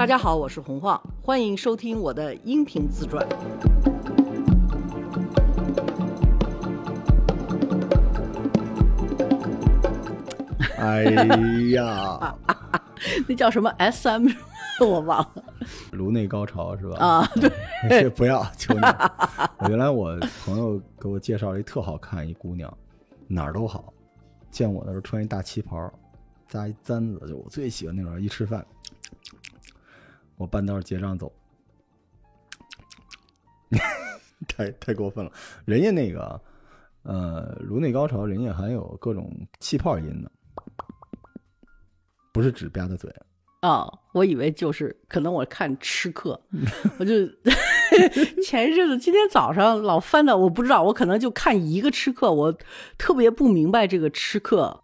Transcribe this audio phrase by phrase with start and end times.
[0.00, 3.22] 大家好，我是洪晃，欢迎收听我的音频自传。
[10.78, 11.02] 哎
[11.72, 12.34] 呀，
[13.28, 14.26] 那叫什么 SM？
[14.80, 15.44] 我忘了。
[15.92, 16.96] 颅内高潮是吧？
[17.06, 17.30] 啊，
[17.86, 18.80] 对， 不要，求你。
[19.58, 22.74] 我原来我朋友给我介绍了一特好看一姑娘，
[23.28, 23.92] 哪儿都好。
[24.50, 25.92] 见我的时候穿一大旗袍，
[26.48, 28.18] 扎一簪子，就我最喜欢那种。
[28.18, 28.64] 一吃饭，
[30.40, 31.30] 我半道结账走，
[34.48, 35.30] 太太过分了。
[35.66, 36.40] 人家那个，
[37.02, 40.30] 呃，颅内高潮，人家还有各种气泡音呢，
[42.32, 43.14] 不是指吧嗒嘴。
[43.60, 46.40] 啊，我以为就是可能我看吃客，
[46.98, 47.12] 我就
[48.42, 52.50] 前一阵子今天早上老翻到，我不知道，我可能就看一个吃客，我
[52.96, 54.82] 特别不明白这个吃客，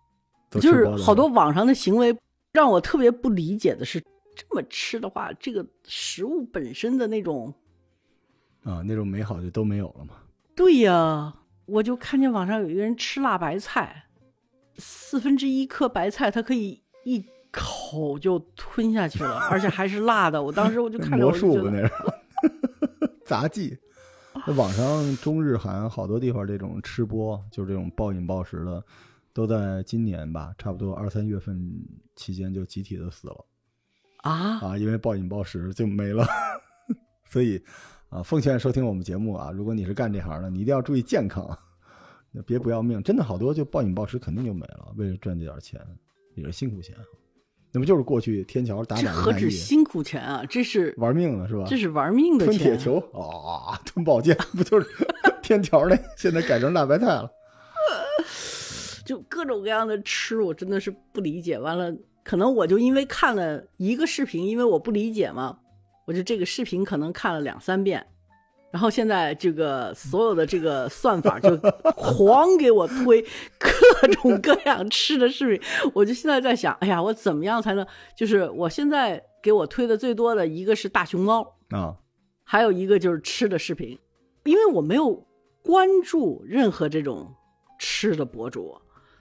[0.50, 2.14] 就是好多网上的行为
[2.52, 4.04] 让我特别不理解的是，
[4.36, 7.52] 这么吃的话，这个食物本身的那种
[8.62, 10.14] 啊，那种美好就都没有了嘛。
[10.54, 11.34] 对呀，
[11.64, 14.04] 我就看见网上有一个人吃辣白菜，
[14.76, 17.24] 四分之一颗白菜，他可以一。
[17.58, 20.42] 口就吞下去了，而且还是辣的。
[20.42, 21.90] 我当时我就看着魔术吧，那是
[23.24, 23.74] 杂技。
[24.46, 28.84] 那网上中日韩好多地方这种吃播，就是这种暴饮暴食的，
[29.32, 31.58] 都在今年吧，差不多二三月份
[32.14, 33.46] 期间就集体的死了。
[34.26, 34.76] 啊啊！
[34.78, 36.26] 因为暴饮暴食就没了。
[37.28, 37.62] 所以
[38.08, 41.46] 啊，奉劝收听我们节目啊，如果你是干这行的，你一定要注意健康，
[42.46, 43.02] 别不要命。
[43.02, 44.92] 真的好多就暴饮暴食，肯定就没了。
[44.96, 45.80] 为了赚这点钱，
[46.34, 46.94] 也是辛苦钱。
[47.72, 50.42] 那不就是过去天桥打 这何止辛苦钱啊！
[50.48, 51.64] 这是玩命了是吧？
[51.68, 54.88] 这是玩命的吞铁球啊，吞宝剑，不就是
[55.42, 55.98] 天桥那？
[56.16, 57.30] 现在改成辣白菜了，
[59.04, 61.58] 就各种各样的吃，我真的是不理解。
[61.58, 61.94] 完了，
[62.26, 65.60] 可能我就因为看了一个视频，因为我不理解嘛，
[66.06, 68.04] 我就这个视频可能看了两三遍。
[68.72, 71.56] 然后现在这个所有的这个算法就
[71.94, 73.24] 狂给我推
[73.58, 77.86] 各种各样吃的视频，我就现在在想，哎呀，我怎么样才能？
[78.16, 81.96] 就是我现在给我推的最多的一个是大熊猫啊，
[82.44, 83.98] 还有一个就是吃的视频，
[84.44, 85.24] 因为我没有
[85.62, 87.32] 关注任何这种
[87.78, 88.76] 吃的博主，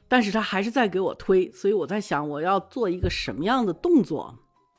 [0.07, 4.37] 但是他还是在给我推，所以我在想，我要做一个什么样的动作，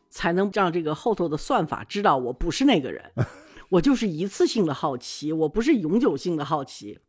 [0.08, 3.12] 才能让这个后头的算法知道我不是那个人。
[3.70, 7.00] 我就是一次性的好奇，我不是永久性的好奇，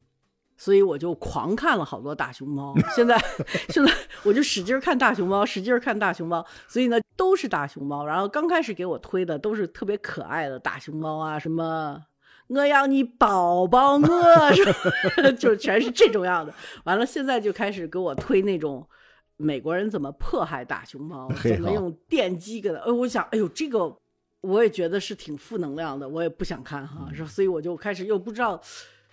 [0.57, 2.73] 所以我就狂看了好多大熊猫。
[2.95, 3.15] 现在，
[3.69, 6.43] 现在我就使劲看大熊猫，使劲看大熊猫。
[6.67, 8.03] 所以呢，都是大熊猫。
[8.03, 12.03] 然后刚开始给我推的都是特别可爱的大熊猫啊，什么
[12.55, 16.53] 我要你抱抱我，就全是这种样的。
[16.85, 18.87] 完了，现在就开始给我推那种
[19.35, 22.77] 美国人怎么迫害大熊猫，怎么用电击给它。
[22.79, 23.97] 哎，我想，哎呦，这个。
[24.41, 28.61] 我也觉得是挺负能量的，我也不想看哈，所以我就开始又不知道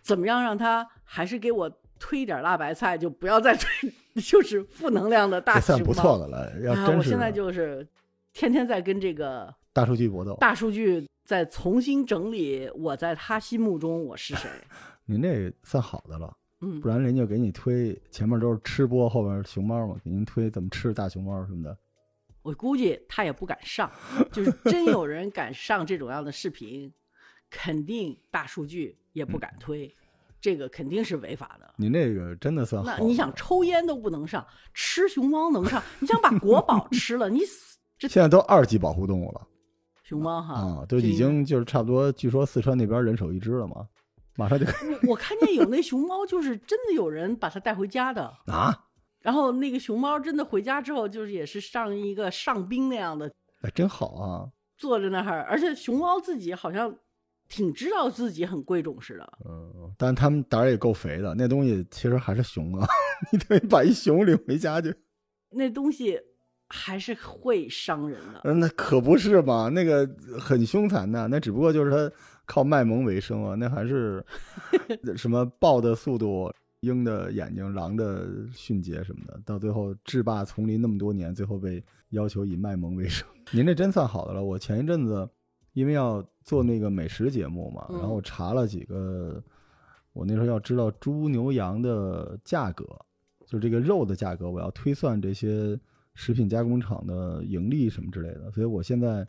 [0.02, 1.68] 怎么样让他还是给我
[1.98, 3.90] 推点辣白菜，就不要再推
[4.20, 5.78] 就是负能量的大熊猫。
[5.78, 6.96] 算不错的了，要真是。
[6.98, 7.84] 我现在就是
[8.34, 14.48] 天天在跟这个大数据搏斗，大数据在重新整理我在他心目中我是谁。
[15.04, 21.76] 您这算好的了，嗯，不然人家给你推前面都是吃播，后边熊猫嘛，给您推怎么吃大熊猫什么的。
[22.42, 23.90] 我估计他也不敢上，
[24.30, 26.92] 就是真有人敢上这种样的视频，
[27.50, 29.92] 肯定大数据也不敢推，
[30.40, 31.74] 这个肯定是违法的。
[31.78, 32.88] 你那个真的算好。
[32.96, 35.82] 那你想抽烟都不能上，吃熊猫能上？
[35.98, 37.40] 你想把国宝吃了，你
[37.98, 39.48] 现在都二级保护动物了，
[40.04, 43.88] 熊猫哈啊，都已经就是差不多，据说四川那边人手一只了嘛，
[44.36, 44.66] 马上就。
[45.08, 48.86] 我看见有那熊猫，就是真的有人把它带回家的 啊。
[49.20, 54.48] 然后那个熊猫真的回家之后，就是也是上一个上宾那样的，哎，真好啊！
[54.76, 56.94] 坐在那儿，而且熊猫自己好像
[57.48, 59.38] 挺知道自己很贵重似的。
[59.48, 62.86] 嗯，但是他们胆儿也够肥的，那东西其实还是熊啊！
[63.32, 64.94] 你等于把一熊领回家去，
[65.48, 66.20] 那东西
[66.74, 68.40] 还是会伤人的。
[68.44, 70.08] 嗯，那可不是嘛，那个
[70.40, 74.24] 很凶残的，那只不过就是他靠卖萌为生啊，那还是
[75.16, 76.52] 什么豹的速度。
[76.80, 83.26] 鹰的眼睛，狼的迅捷什么的，到最后制霸丛林那么多年，最后被要求以卖萌为生。
[83.52, 84.44] 您这真算好的了。
[84.44, 85.26] 我前一阵子
[85.72, 89.42] 因为要做那个美食节目嘛，然后我查了几个，
[90.12, 92.84] 我那时候要知道猪牛羊的价格，
[93.46, 95.80] 就这个肉的价格，我要推算这些
[96.14, 98.50] 食品加工厂的盈利什么之类的。
[98.52, 99.26] 所以我现在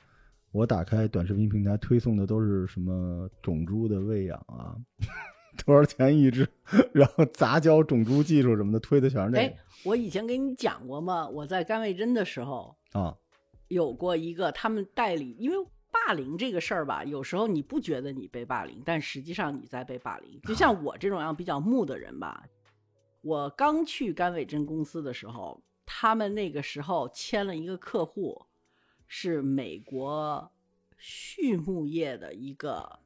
[0.51, 4.75] 我打开短视频平台推送的都是什么种猪的喂养啊。
[5.65, 6.45] 多少钱一只？
[6.91, 9.37] 然后杂交种猪技术什么的推的全是这。
[9.37, 11.25] 哎，我以前给你讲过吗？
[11.29, 13.15] 我在甘味珍的时候啊，
[13.69, 15.55] 有过一个他们代理，因为
[15.89, 20.41] 霸凌这个事儿吧，有时候你不觉得你被霸凌，但实际上你在被霸凌。
[20.41, 22.43] 就像 我这种样比较木的人吧，
[23.21, 28.45] 我刚去甘伟珍公司的时候，他们那个时候签了一个客户，
[29.07, 30.51] 是美国
[30.97, 32.99] 畜牧业的一个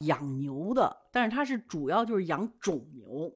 [0.00, 3.32] 养牛的，但是他是主要就是养种牛。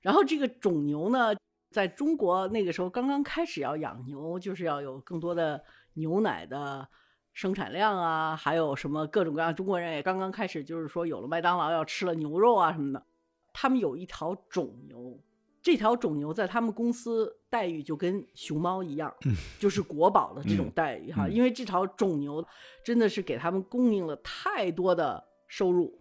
[0.00, 1.34] 然后这个种牛呢，
[1.70, 5.64] 在中国那个时候刚刚开始要养牛，就是要有更多的
[5.94, 6.88] 牛奶的
[7.32, 9.54] 生产量啊，还有什么各种各样。
[9.54, 13.04] 中国人也刚刚开始，就是说有了麦当劳要吃了牛肉啊什么的。
[13.52, 15.18] 他们有一条种牛，
[15.60, 19.12] 这条种牛在他们公司待遇就跟熊猫一样，
[19.58, 21.28] 就是国宝的这种待遇哈。
[21.28, 22.44] 因为这条种牛
[22.84, 25.98] 真的是给他们供应了太多的收入，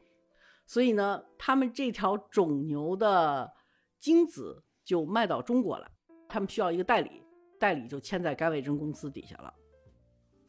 [0.66, 3.52] 所以呢，他们这条种牛的
[4.00, 5.90] 精子就卖到中国来，
[6.30, 7.24] 他们需要一个代理，
[7.60, 9.54] 代理就签在甘伟珍公司底下了。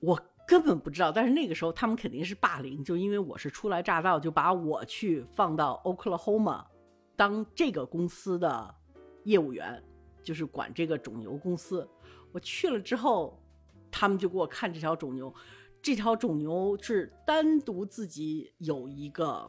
[0.01, 6.65] 我根本不知道，但是那个时候他们肯定是霸凌，就因为我是初来乍到，就把我去放到 Oklahoma。
[7.17, 8.75] 当这个公司的
[9.25, 9.83] 业务员，
[10.23, 11.89] 就是管这个种牛公司。
[12.33, 13.41] 我去了之后，
[13.91, 15.33] 他们就给我看这条种牛。
[15.81, 19.49] 这条种牛是单独自己有一个，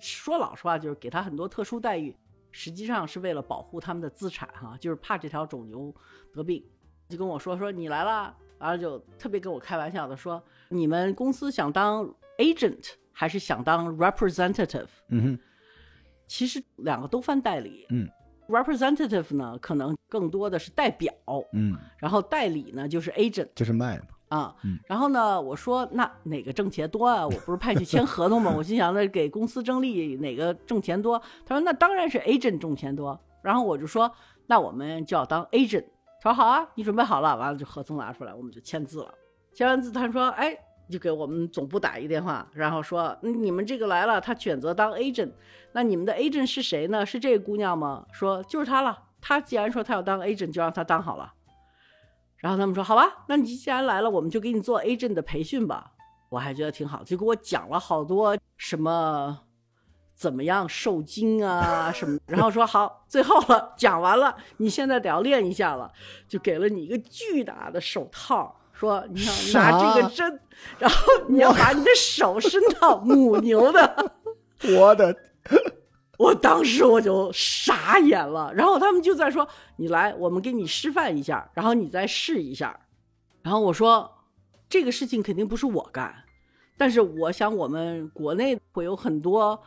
[0.00, 2.16] 说老实话，就是给他很多特殊待遇，
[2.50, 5.94] 实际上是为了保护他们的资产哈，就是怕这条种牛
[6.32, 6.64] 得病，
[7.10, 14.88] 就跟我说说你来了，然后就特别跟我开玩笑的说，你们公司想当 agent 还是想当 representative？
[15.08, 15.38] 嗯哼。
[16.26, 18.08] 其实两个都翻代理，嗯
[18.48, 21.12] ，representative 呢可能更多的是代表，
[21.52, 27.24] 嗯，然后代理呢就是 agent，就是卖嘛，啊，嗯，然后呢我说那哪个挣钱多啊？
[27.26, 28.52] 我不是派去签合同吗？
[28.56, 31.20] 我心想那给公司争利哪个挣钱多？
[31.44, 33.18] 他说那当然是 agent 挣钱多。
[33.42, 34.10] 然后我就说
[34.46, 35.84] 那我们就要当 agent。
[36.20, 39.14] 他说好啊，你准备好了，完了就合同拿出来，我们就签字了。
[39.54, 40.56] 签完字他说哎。
[40.90, 45.32] 就给我们总部打一个电话，然后说你们这个来了，他选择当 agent，
[45.72, 47.04] 那你们的 agent 是谁呢？
[47.04, 48.06] 是这个姑娘吗？
[48.12, 49.04] 说就是她了。
[49.20, 51.32] 她既然说她要当 agent，就让她当好了。
[52.36, 55.92] 然后他们说好吧，那你既然来了，我们就给你做 agent 的培训吧。
[56.28, 59.40] 我还觉得挺好，就给我讲了好多什么
[60.14, 65.92] 怎么样受精啊什么，然后说好，最后了，讲完了，你现在得要练一下了，
[66.28, 68.60] 就给了你一个巨大的手套。
[68.78, 70.40] 说你要拿这个针，
[70.78, 70.96] 然后
[71.28, 74.12] 你要把你的手伸到母牛的。
[74.76, 75.16] 我的，
[76.18, 78.52] 我当时我就傻眼了。
[78.52, 82.78] 然后他们就在说：“你来，我们给你示范一下，然后你再试一下。”
[83.42, 84.10] 然后我说
[84.68, 86.14] ：“这个事情肯定不是我干，
[86.76, 89.62] 但是我想我们国内会有很多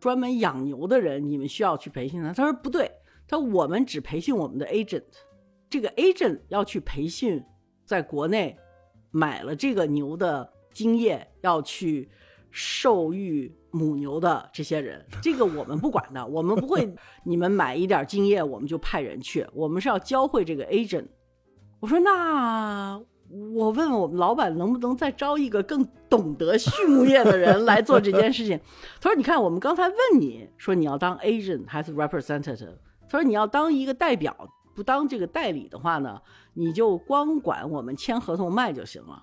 [0.00, 2.90] 专门养牛的人，你们需要去培训他。”他说：“不对，
[3.28, 5.04] 他说我们只培训我们的 agent，
[5.70, 7.44] 这个 agent 要去培训。”
[7.88, 8.54] 在国内
[9.10, 12.06] 买了这个牛的精液，要去
[12.50, 16.86] 受育母牛的这些人，这个我们不管的，我们不会。
[17.24, 21.06] 你们买一点精液，我们就派人去，我们是要教会这个 agent。
[21.80, 28.60] 我说那我问问我们老板，能不能再招一个更懂得畜牧业的人来做这件事情？
[29.00, 32.76] 他说：“你看，我们刚才问你说你要当 agent 还是 representative？
[33.08, 34.36] 他说你要当一个代表。”
[34.78, 36.22] 不当这个代理的话呢，
[36.54, 39.20] 你就光管我们签合同卖就行了。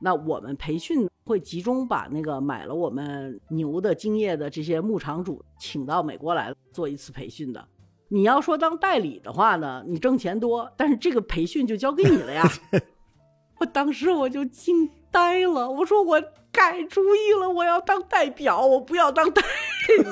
[0.00, 7.64] 那我们培训会集中把那个买了我们牛的精液的这些牧场主请到美国来做一次培训的。
[8.08, 12.42] 你要说当代理的话呢，你挣钱多，但是这个培训就交给你了呀。
[13.60, 16.20] 我当时我就惊呆了，我说我
[16.50, 19.40] 改主意了，我要当代表，我不要当代
[19.86, 20.02] 理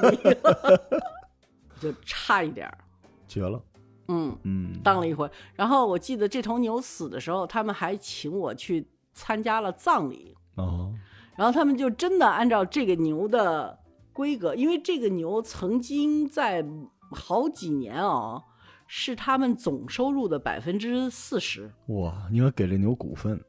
[0.40, 0.80] 了，
[1.82, 2.78] 就差一点儿
[3.26, 3.60] 绝了。
[4.08, 10.92] 嗯嗯，当了一回，然后我记得这头牛死的时候，他们还请我去参加了葬礼哦。
[11.37, 13.78] 然后他们就真的按照这个牛的
[14.12, 16.64] 规格，因为这个牛曾经在
[17.11, 18.42] 好几年啊，
[18.87, 21.73] 是他们总收入的百分之四十。
[21.87, 23.42] 哇，你还给这牛股份？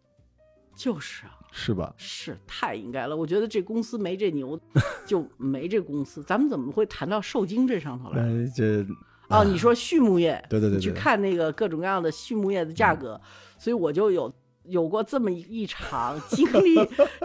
[0.76, 1.94] 就是啊，是吧？
[1.96, 3.16] 是太应该了。
[3.16, 4.60] 我觉得这公司没这牛，
[5.06, 6.24] 就没这公司。
[6.24, 8.24] 咱们怎么会谈到受精这上头来？
[8.56, 8.86] 这。
[9.36, 13.20] 哦，你说畜牧业，对对对，去看那个各种各样的畜牧业的价格，
[13.58, 16.76] 所以我就有有过这么一一场经历，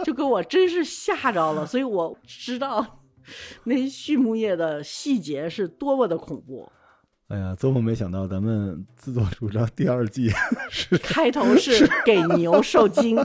[0.03, 2.99] 就给我真是吓着了，所以我知道
[3.63, 6.71] 那畜牧业的细节是多么的恐怖。
[7.27, 10.29] 哎呀，做梦没想到咱们自作主张第二季
[10.69, 13.15] 是 开头是给牛受精，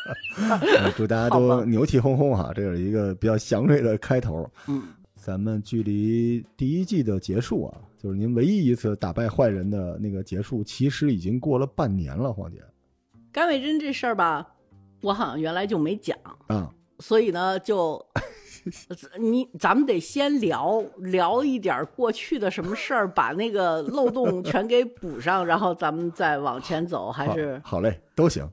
[0.96, 4.50] 祝大家都牛气哄哄哈，这是一个比较祥瑞的开头。
[4.68, 4.84] 嗯，
[5.26, 7.74] 咱们距离第一季的结束啊。
[7.98, 12.62] 就是您唯一一次打败坏人的那个结束，其实已经过了半年了，黄姐。
[13.32, 14.46] 甘伟珍这事儿吧，
[15.02, 16.16] 我好像原来就没讲，
[16.46, 18.00] 啊，所以呢，就
[19.18, 28.48] 你咱们得先聊聊一点过去的什么事儿，把那个漏洞全给补上，然后咱们再往前走，还是好好嘞，都行。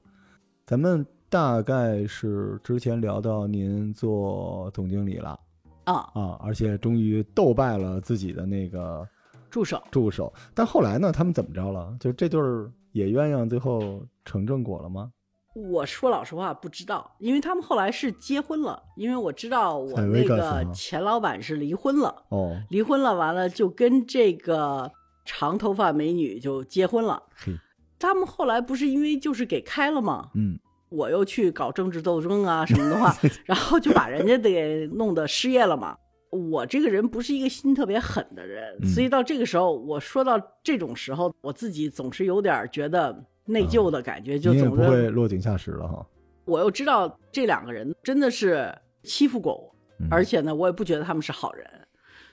[0.65, 5.39] 咱们大概是之前聊到您做总经理了
[5.85, 9.07] 啊啊，而且终于斗败了自己的那个
[9.49, 9.81] 助手。
[9.91, 10.31] 助手。
[10.53, 11.95] 但后来呢，他们怎么着了？
[11.99, 15.11] 就这对儿野鸳鸯最后成正果了吗？
[15.55, 24.91] 我说老实话不知道，因为他们后来是结婚了，因为我知道我在那个吗前老板是离婚了，哦，离婚了完了就跟这个
[25.25, 27.21] 长头发美女就结婚了。
[27.35, 27.53] 嘿，
[27.99, 30.31] 他们后来不是因为就是给开了吗？
[30.33, 30.57] 嗯，
[30.93, 35.97] 我又去搞政治斗争啊什么的话， 然后就把人家给弄得失业了嘛。
[36.29, 46.05] 我这个人不是一个心特别狠的人，嗯所以到这个时候，我说到这种时候，我自己总是有点觉得内疚的感觉，就总是会落井下石了哈。
[46.45, 48.73] 我又知道这两个人真的是
[49.03, 51.67] 欺负过我，嗯而且呢，我也不觉得他们是好人，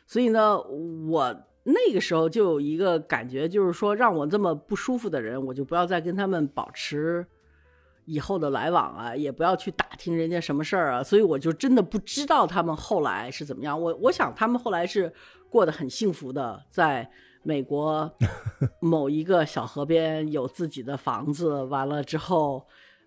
[0.07, 0.59] 所以呢，
[1.09, 7.27] 我那个时候就有一个感觉，就是说让我这么不舒服的人，我就不要再跟他们保持
[8.11, 13.81] 以后的来往啊，也不要去打听人家什么事儿啊，所以我就真的不知道他们后来是怎么样。
[13.81, 15.13] 我我想他们后来是
[15.49, 17.11] 过得很幸福的，在
[17.43, 18.11] 美国
[18.81, 22.67] 某一个小河边有自己的房子，完了之后。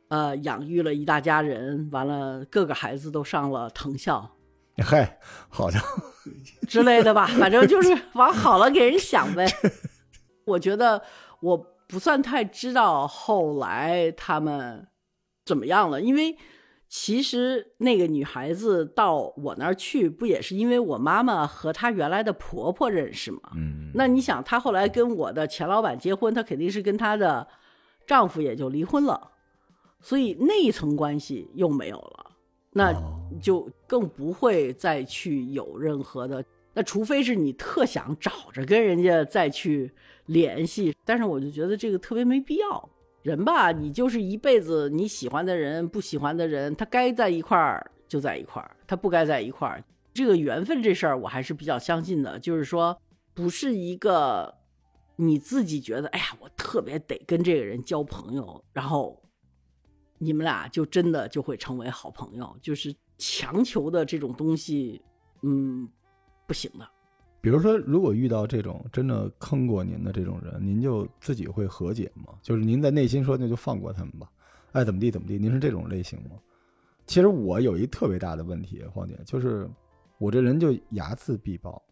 [0.09, 4.29] 呃，养育了一大家人，完了各个孩子都上了藤校
[4.77, 5.17] 嗨，
[5.49, 5.81] 好像，
[6.67, 9.47] 之类的吧，反正就是 往好了给人想呗。
[10.45, 11.01] 我觉得
[11.39, 11.57] 我
[11.87, 14.85] 不算太知道后来他们
[15.45, 16.37] 怎么样了，因为
[16.87, 23.39] 其实那个女孩子到我那儿去，不也是因为我妈妈和她原来的婆婆认识吗？
[23.55, 27.47] 嗯，那你想，她后来跟我的前老板结婚，她肯定是跟她的
[28.05, 29.31] 丈夫也就离婚了。
[30.01, 32.31] 所以那一层关系又没有了，
[32.73, 36.43] 那哦就更不会再去有任何的。
[36.73, 39.91] 那除非是你特想找着跟人家再去
[40.25, 42.89] 联系，但是我就觉得这个特别没必要。
[43.23, 49.83] 人吧，你就是一辈子你喜欢的人、不喜欢的人，他该在一块儿就在一块儿，他不该在一块儿。
[50.13, 52.95] 这个缘分这事儿，我还是比较相信的，就是说，
[53.33, 54.53] 不是一个
[55.15, 59.19] 你自己觉得，哎呀，我特别得跟这个人交朋友，然后。
[60.19, 65.01] 你们俩就真的就会成为好朋友，就是强求的这种东西，
[65.41, 65.89] 嗯，
[66.47, 66.89] 不行的。
[67.43, 72.35] 比如说，如果遇到这种真的坑过您的这种人，您就自己会和解吗？
[72.41, 74.31] 就是您在内心说，那就放过他们吧，
[74.71, 75.37] 爱怎么地怎么地。
[75.37, 76.37] 您是这种类型吗？
[77.05, 79.69] 其实我有一特别大的问题，黄姐，就是
[80.19, 81.83] 我这人就睚眦必报。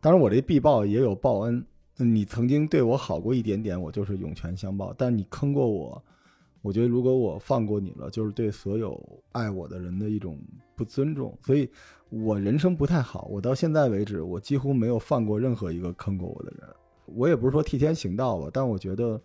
[0.00, 1.64] 当然，我这必报也有报恩。
[1.98, 4.92] 你曾经对我好过一点点，我就是涌泉相报。
[4.98, 6.02] 但你坑过我。
[6.62, 10.36] 我觉得，如果我放过你了，就是对所有爱我的人的一种
[10.74, 11.38] 不尊重。
[11.44, 11.70] 所以，
[12.10, 13.26] 我人生不太好。
[13.30, 16.68] 我到现在为止，我几乎没有放过任何一个坑过我的人。
[17.06, 19.20] 我也不是说替天行道吧，但我觉得，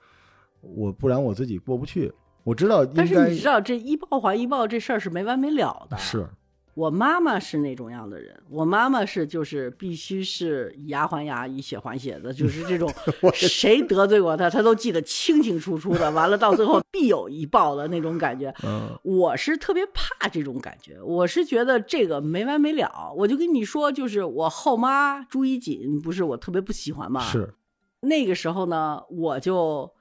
[0.62, 2.12] 我不然我自己过不去。
[2.44, 5.98] 我知道应该，但是你知道，这一报还一报这事儿是没完没了的。
[5.98, 6.28] 是
[6.74, 12.90] 我妈妈是那种样的人，我妈妈是就是必须是以牙还牙，以血还血的，就是这种
[13.34, 16.10] 谁得罪过她，她都记得清清楚楚的。
[16.12, 18.54] 完了到最后必有一报的那种感觉。
[18.64, 23.14] 嗯，我是特别怕这种感觉，我是觉得这个没完没了。
[23.18, 27.22] 我就跟你说，就是我后妈朱一锦，不是我特别不喜欢吗？
[27.22, 27.54] 是
[28.00, 29.92] 那个时候呢，我就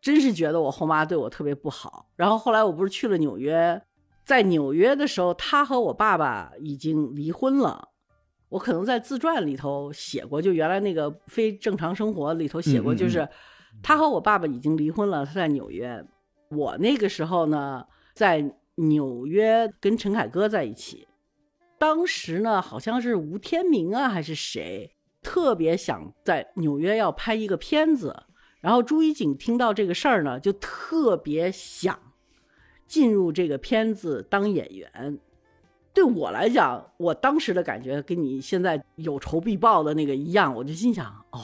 [0.00, 2.06] 真是觉得我后妈对我特别不好。
[2.16, 3.82] 然后后来我不是去了纽约。
[4.28, 7.88] 在纽约的时候，他和我爸爸已经离婚了。
[8.50, 13.26] 我可能在自传里头写过，就原来那个非正常生活里头写过，就是
[13.82, 15.24] 他和我爸爸已经离婚了。
[15.24, 16.04] 他在纽约，
[16.50, 17.82] 我那个时候呢，
[18.12, 21.08] 在纽约跟陈凯歌在一起。
[21.78, 28.14] 当时呢，好像是吴天明啊还是谁，特别想在纽约要拍一个片子。
[28.60, 31.98] 然后朱一锦听到这个事儿呢，就特别想。
[32.88, 35.18] 进入这个片子当演员，
[35.92, 41.40] 对我来讲，我当时的感觉跟你现在有仇必报的那个一样，我就心想：哦，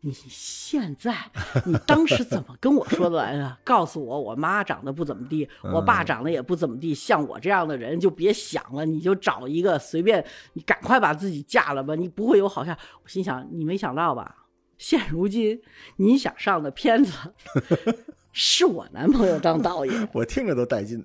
[0.00, 1.14] 你现在，
[1.66, 3.58] 你当时怎么跟我说的来着？
[3.64, 12.78] 告诉我，我妈长得不怎么地，我爸长得也不怎么地，像我这样的人就别想了，你就找一个随便，你赶快把自己嫁了吧，你不会有好下。
[13.02, 14.46] 我心想，你没想到吧？
[14.78, 15.60] 现如今
[15.96, 17.12] 你想上的片子。
[18.32, 21.02] 是我男朋友当导演， 我听着都带劲，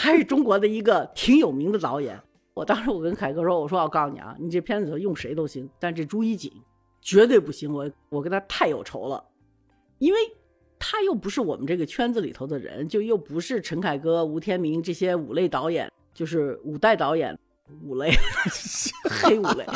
[0.00, 2.20] 还是中国的一个挺有名的导演。
[2.54, 6.52] 我当时我跟凯哥说，我说我告诉你啊，你这片子用谁都行，但这朱一锦
[7.00, 9.22] 绝对不行，我我跟他太有仇了，
[9.98, 10.18] 因为
[10.78, 17.38] 他又不是我们这个圈子里头的人，就又不是陈凯歌、吴天明这些五类导演，就是五代导演。
[17.82, 18.10] 五类，
[19.22, 19.66] 黑五类，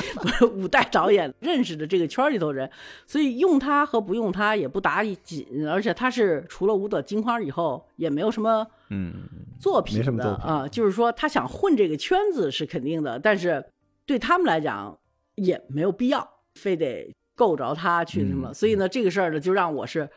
[0.54, 2.70] 五代导演认识的这个圈里头人，
[3.06, 9.14] 所以用他和不用他也不打紧，而且他是除了五朵金花以后也没有什么嗯
[9.58, 13.64] 作品没什么作品的啊，就是说他想混这个圈子是肯定的，但是
[14.06, 14.98] 对他们来讲
[15.36, 20.08] 也没有必要非得够着他去什么，嗯所以呢这个事儿呢就让我是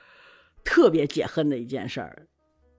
[0.63, 2.27] 特别解恨的一件事儿，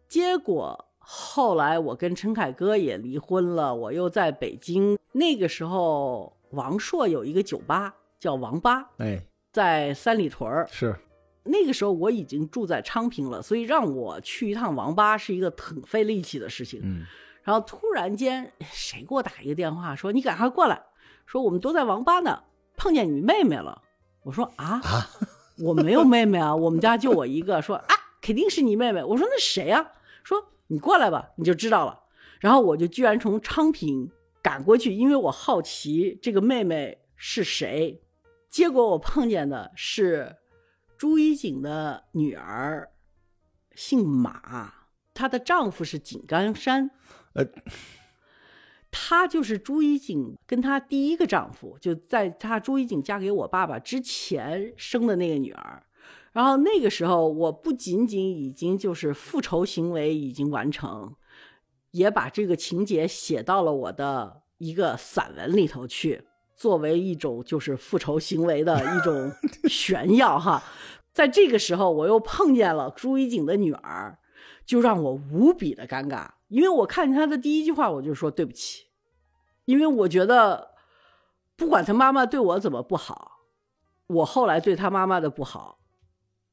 [0.09, 0.83] 结果。
[1.09, 4.99] 后来我跟陈凯歌也离婚了，我又在北京。
[5.13, 9.23] 那个时候，王朔有一个酒吧叫王八，哎，
[9.53, 10.69] 在三里屯儿。
[10.71, 10.97] 是，
[11.45, 16.81] 那个时候我已经住在昌平了，所以让我去一趟王八是一个很费力气的事情。
[16.83, 17.05] 嗯
[17.45, 20.83] 然后突然间，谁给我打一个电话说：“你赶快过来，
[21.27, 22.43] 说我们都在王八呢，
[22.77, 23.83] 碰见你妹妹了。”
[24.25, 25.07] 我说：“啊，啊，
[25.61, 29.93] 我没有妹妹啊，我们家就我一个。”说：“啊，肯定是你妹妹。”我说：“那谁啊？”
[30.25, 32.05] 说：“你过来吧，你就知道了。”
[32.41, 34.11] 然后我就居然从昌平
[34.43, 38.03] 赶过去，因为我好奇这个妹妹是谁。
[38.51, 40.37] 结果我碰见的是
[40.97, 42.91] 朱一锦的女儿，
[43.75, 44.73] 姓马，
[45.15, 46.91] 她的丈夫是井冈山。
[47.33, 47.45] 呃，
[48.91, 55.83] 她就是朱一锦跟她第一个丈夫，就在她朱一锦嫁给我爸爸之前生的那个女儿。
[56.37, 61.15] 然后那个时候，我不仅仅已经就是复仇行为已经完成，
[61.93, 66.25] 也把这个情节写到了我的一个散文里头去，
[66.55, 69.33] 作为一种就是复仇行为的一种
[69.67, 70.63] 炫耀哈。
[71.15, 74.19] 在这个时候，我又碰见了朱一景的女儿，
[74.67, 78.89] 就让我无比的尴尬，因为我看见她的第一句话，我就说对不起，
[79.65, 80.73] 因为我觉得
[81.57, 83.39] 不管她妈妈对我怎么不好，
[84.09, 85.79] 我后来对她妈妈的不好。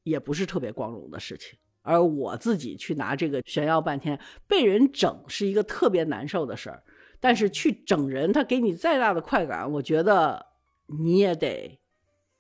[0.03, 6.83] 也不是特别光荣的事情，而我自己去拿这个炫耀半天，被人整是一个特别难受的事儿。
[7.19, 10.45] 但是去整人，他给你再大的快感，我觉得
[10.87, 11.79] 你也得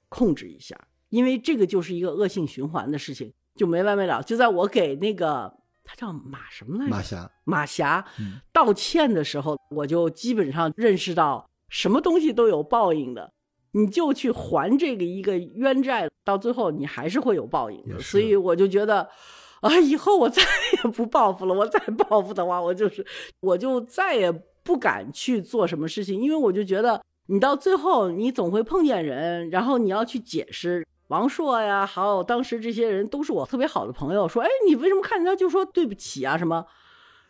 [0.09, 4.21] 控制一下，因为这个就是一个恶性循环的事情，就没完没了。
[4.21, 5.51] 就在我给那个
[5.85, 6.91] 他叫马什么来着？
[6.91, 13.32] 马霞，马霞嗯道歉的时候，我就基本上认识到什么东西都有报应的。
[13.73, 17.99] 你就去还这个一个冤债，到最后你还是会有报应的。
[17.99, 19.07] 所以我就觉得，
[19.61, 21.53] 啊，以后我再也不报复了。
[21.53, 23.05] 我再报复的话，我就是
[23.41, 24.31] 我就再也
[24.63, 30.85] 不敢去做什么事情，因为我就觉得你到最后你总会碰见人，然后你要去解释。
[31.09, 36.65] 王朔呀，还有当时这些人都是我特别好的朋友，说，哎，你为什么看见他就说对不起啊什么？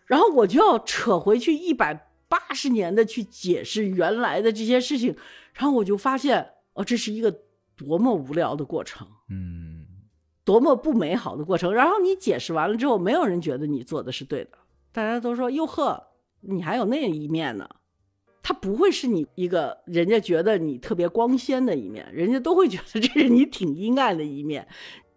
[0.05, 5.15] 然后我就要扯回去一百八十年的去解释原来的这些事情。
[5.53, 7.33] 然后我就发现，哦，这是一个
[7.75, 9.85] 多么无聊的过程，嗯，
[10.43, 11.73] 多么不美好的过程。
[11.73, 14.51] 然后你解释完了之后，没有人觉得你做的是对的，
[14.91, 16.07] 大家都说哟呵，
[16.41, 17.69] 你还有那一面呢。
[18.45, 24.67] 他不会是你一个人家觉得你特别光鲜的一面，人家都会觉得这是你挺阴暗的一面。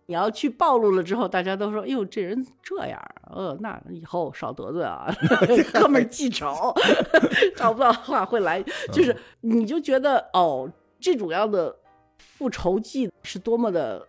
[0.07, 5.12] 你要去暴露了之后，大家都说：“哎呦，这人这样，呃，那以后少得罪啊，
[5.75, 6.73] 哥们儿记仇，
[7.57, 11.75] 找不到话会来。”就是你就觉得哦，这种样的
[12.19, 14.07] 复仇记是多么的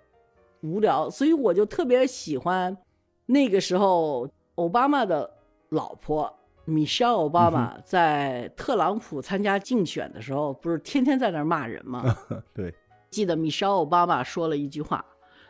[0.61, 2.77] 无聊，所以我就特别喜欢
[3.25, 5.29] 那个时候奥巴马的
[5.69, 6.31] 老婆
[6.65, 12.03] 米歇尔·奥巴马在特朗普参加竞选的时候，不是天天在那儿骂人吗？
[12.53, 12.71] 对，
[13.09, 15.03] 记得米歇尔·奥巴马说了一句话。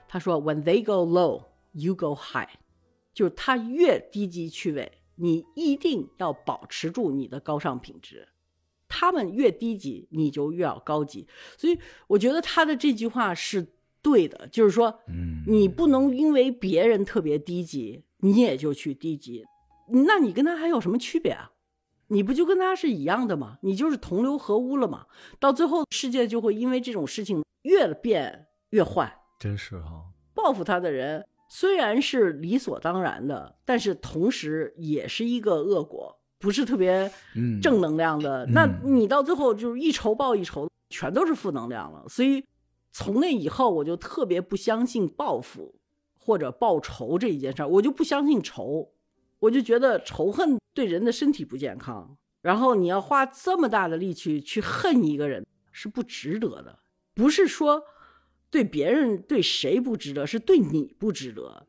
[0.07, 1.43] 他说：“When they go low,
[1.73, 2.49] you go high。”
[3.13, 8.27] 就是他越低级趣味，你一定要保持住你的高尚品质。
[8.87, 11.27] 他们越低级，你就越要高级。
[11.57, 13.67] 所以我觉得他的这句话是
[14.01, 19.43] 对的，就是说，嗯，你不能因为别人特别低级，你也就去低级，
[20.05, 21.51] 那你跟他还有什么区别啊？
[22.09, 23.57] 你不就跟他是一样的吗？
[23.63, 25.07] 你就是同流合污了嘛。
[25.39, 29.16] 到最后，世界就会因为这种事情越变越坏。
[29.39, 38.45] 真是哈，报复他的人虽然是理所当然的，但是同时也是一个恶果，不是特别嗯，正能量的。
[38.47, 42.03] 嗯那你到最后就是一仇报一仇，全都是负能量了。
[42.09, 42.43] 所以
[42.91, 45.75] 从那以后，我就特别不相信报复
[46.17, 48.91] 或者报仇这一件事儿，我就不相信仇，
[49.39, 52.17] 我就觉得仇恨对人的身体不健康。
[52.41, 56.79] 然后你要花这么大的力气去恨一个人，是不值得的。
[57.13, 57.83] 不是说。
[58.49, 61.67] 对别人对谁不值得，是对你不值得。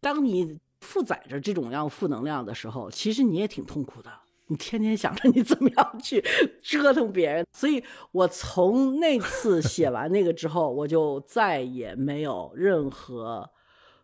[0.00, 4.10] 当你负载着这种样负能量的时候，其实你也挺痛苦的。
[4.50, 6.24] 你天天想着你怎么样去
[6.62, 13.50] 折腾别人，所以我从那次 写完那个之后，我就再也没有任何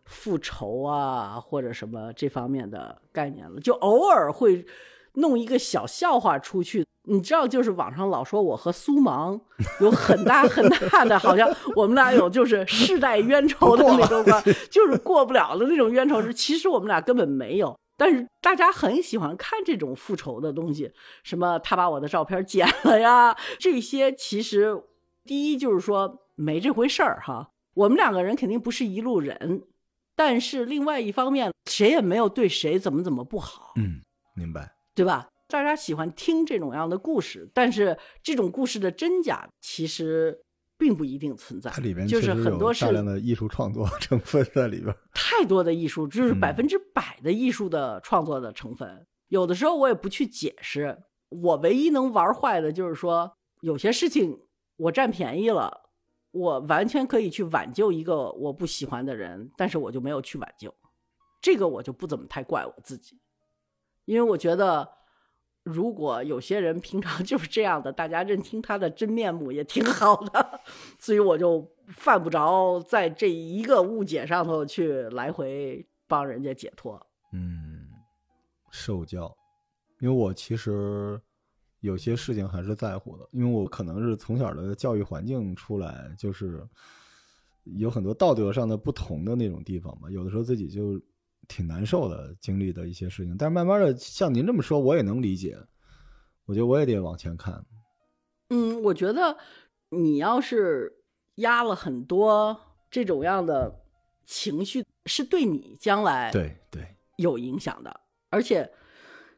[0.03, 4.63] 复仇啊或者什么这方面的概念了，就偶尔会
[5.13, 6.85] 弄一个小笑话出去。
[7.07, 9.39] 你知道，就是网上老说我和苏芒
[9.79, 16.21] 有很大很大的，好像我们俩有就是世代冤仇的那种关，就是过不了的那种冤仇。
[16.21, 20.91] 是其实我们俩根本没有，但是大家很喜欢看这种复仇的东西，
[21.23, 24.83] 什么他把我的照片剪了呀，这些其实
[25.23, 27.49] 第一就是说没这回事儿哈。
[27.75, 29.63] 我们两个人肯定不是一路人，
[30.15, 34.01] 但是另外一方面，谁也没有对谁怎么怎么不好，嗯，
[34.33, 35.27] 明白，对吧？
[35.47, 40.41] 大家喜欢听这种样的故事，但是这种故事的真假其实
[40.75, 41.69] 并不一定存在。
[41.69, 49.05] 它里边就是很多是大量的艺术创作成分在里边，太多的艺术，就是嗯百分之百的艺术的创作的成分。
[49.27, 50.97] 有的时候我也不去解释，
[51.29, 53.31] 我唯一能玩坏的就是说，
[53.61, 54.39] 有些事情
[54.77, 55.91] 我占便宜了，
[56.31, 60.73] 我完全可以去挽救一个我不喜欢的人，但是我就没有去挽救，
[61.39, 63.19] 这个我就不怎么太怪我自己，
[64.05, 64.94] 因为我觉得。
[65.65, 70.61] 如果有些人平常 就是这样的，大家认清他的真面目也挺好的，
[70.99, 77.03] 所以我就犯不着在这一个误解上头去来回帮人家解脱。
[77.33, 77.89] 嗯，
[78.69, 79.35] 受教，
[79.99, 81.19] 因为我其实
[81.79, 86.63] 有些事情还是在乎的，因为我可能是从小的教育环境出来，就是
[87.63, 91.01] 有很多道德上的不同的那种地方吧，有的时候自己就
[91.47, 93.35] 挺难受的，经历的一些事情。
[93.37, 95.57] 但是慢慢的，像您这么说，我也能理解。
[96.45, 97.65] 我觉得我也得往前看。
[98.49, 99.37] 嗯，我觉得
[99.89, 101.03] 你要是
[101.35, 102.59] 压了很多
[102.91, 103.83] 这种样的
[104.25, 108.71] 情绪，是对你将来对对，有影响的，而且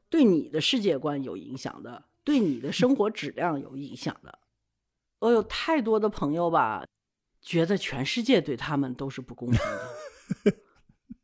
[0.10, 4.40] 对你的世界观有影响的，对你的生活质量有影响的。
[5.20, 6.86] 我有太多的朋友吧，
[7.42, 10.54] 觉得全世界对他们都是不公平的。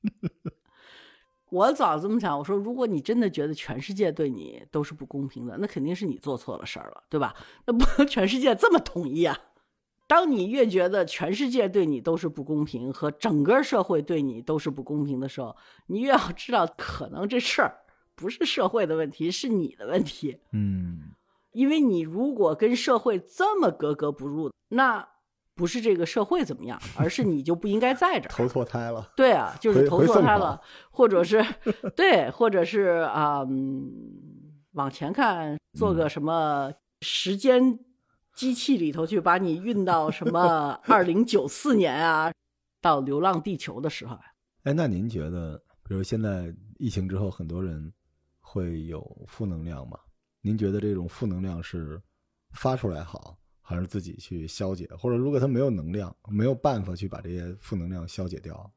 [1.53, 7.35] 我早这么想，我说，如果你真的觉得全世界对你都是不公平的，那肯定是你做错了事儿了，对吧？
[7.67, 9.37] 那不能 全世界这么统一啊！
[10.07, 17.81] 当你越觉得全世界对你都是不公平，和整个社会对你都是不公平的时候，你越要知道，可能这事儿
[18.15, 20.39] 不是社会的问题，是你的问题。
[20.53, 21.11] 嗯，
[21.51, 25.07] 因为你如果跟社会这么格格不入，那
[25.55, 28.31] 不是这个社会怎么样，而是你就不应该在这儿。
[28.31, 29.11] 投错胎了。
[29.15, 30.59] 对啊，就是投错胎了，
[30.91, 31.45] 或者是
[31.95, 33.91] 对，或者是啊、嗯，
[34.73, 37.79] 往前看，做嗯个什么时间
[38.35, 42.31] 机器里头去，把你运到什么 二零九四年啊，
[42.81, 44.21] 到《流浪地球》的时候啊，
[44.63, 47.93] 哎，那您觉得，比如现在疫情之后，很多人
[48.41, 49.99] 会有负能量吗？
[50.41, 52.01] 您觉得这种负能量是
[52.55, 54.87] 发出来好，还是自己去消解？
[54.99, 58.71] 或者如果他没有能量，没有办法去把这些负能量消解掉，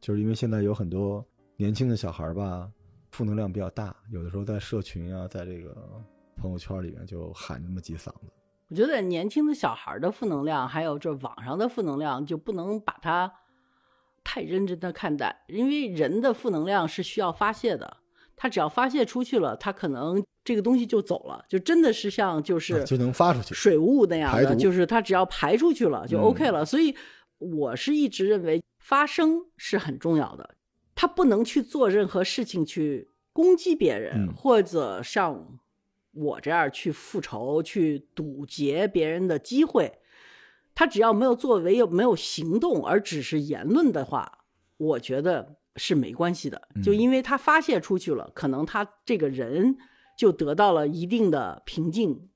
[0.00, 2.70] 就是因为现在有很多年轻的小孩吧，
[3.10, 5.74] 负能量比较大，有的时候在社群啊，在这个
[6.36, 8.30] 朋友圈里面就喊那么几嗓子。
[8.68, 13.32] 我觉得年轻的小孩的负能量，还有这网上的负能量，就不能把它
[14.22, 17.96] 太认真的看待，因为人的负能量是需要发泄的。
[18.36, 23.54] 他只要发泄出去了，他可能这个东西就走了，就真的是像就是啊就能发出去。
[23.54, 26.64] 水雾那样的，就是他只要排出去了就嗯 OK 了。
[26.64, 26.94] 所以
[27.38, 30.54] 我是一直认为发声是很重要的，
[30.94, 35.58] 他不能去做任何事情去攻击别人，嗯或者像
[36.12, 39.98] 我这样去复仇、去堵截别人的机会。
[40.74, 44.44] 他只要没有作为、没有行动，而只是言论的话，
[44.78, 46.68] 我觉得是没关系的。
[46.82, 49.76] 就因为他发泄出去了，可能他这个人
[50.20, 52.28] 就得到了一定的平静，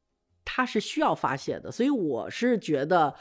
[0.43, 1.71] 他是需要发泄的。
[1.71, 3.15] 所以我是觉得，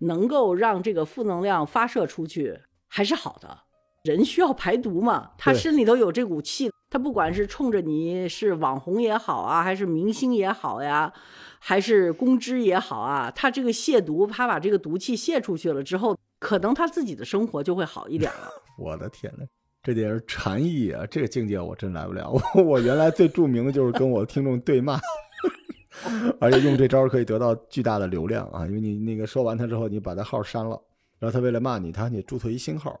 [0.00, 3.62] 能够让这个负能量发射出去还是好的。
[4.04, 11.10] 人需要排毒嘛，他对身里头有这股气，他不管是冲着你是网红也好啊，还是明星也好呀，
[11.58, 18.50] 还是公知也好啊，他这个亵毒，他把这个毒气泄出去了之后，可能他自己的生活就会好一点了。
[18.78, 19.46] 我的天呐，
[19.82, 21.06] 这得是禅意啊！
[21.10, 22.30] 这个境界我真来不了。
[22.54, 25.00] 我我原来最著名的就是跟我听众对骂，
[26.38, 28.66] 而且用这招可以得到巨大的流量啊！
[28.66, 30.80] 因为你那个说完他之后，你把他号删了，
[31.18, 33.00] 然后他为了骂你，他还得注册一新号，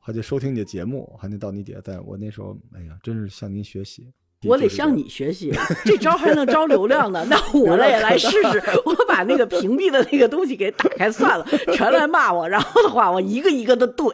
[0.00, 2.04] 还得收听你的节目，还得到你底下赞。
[2.04, 4.12] 我那时候，哎呀，真是向您学习。
[4.44, 5.52] 我得向你学习，
[5.84, 7.24] 这招还能招流量呢。
[7.28, 12.48] 那 我来也来试试，我把那个屏蔽的那个东西给打开算了，全来骂我。
[12.48, 14.12] 然后的话，我一个一个的怼，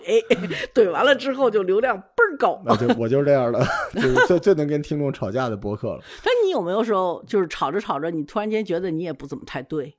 [0.72, 2.58] 怼完了之后就流量倍儿高。
[2.64, 3.62] 那就我就是这样的，
[3.92, 6.00] 就是最最能跟听众吵架的博客了。
[6.22, 9.94] 但你有没有时候就是吵着吵着，你突然间觉得你也不怎么太对？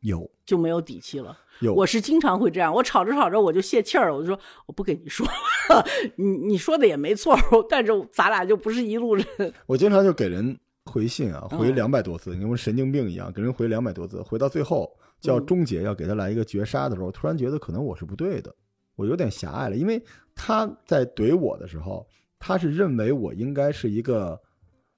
[0.00, 1.36] 有就没有底气了。
[1.60, 5.26] 有，我是经常会这样，我吵着吵着我就泄气儿了，我就说我不跟你说
[5.68, 5.84] 了，
[6.16, 7.36] 你你说的也没错，
[7.68, 9.26] 但是咱俩就不是一路人。
[9.66, 15.46] 我经常就给人回信啊，回嗯两百多字，你跟我神经病一样，给人回两百多字，回到最后就要嗯。
[15.46, 18.54] 终结，要给他来一个绝杀的时候，突然觉得可能我是不对的，
[18.94, 20.02] 我有点狭隘了，因为
[20.34, 22.06] 他在怼我的时候，
[22.38, 24.40] 他是认为我应该是一个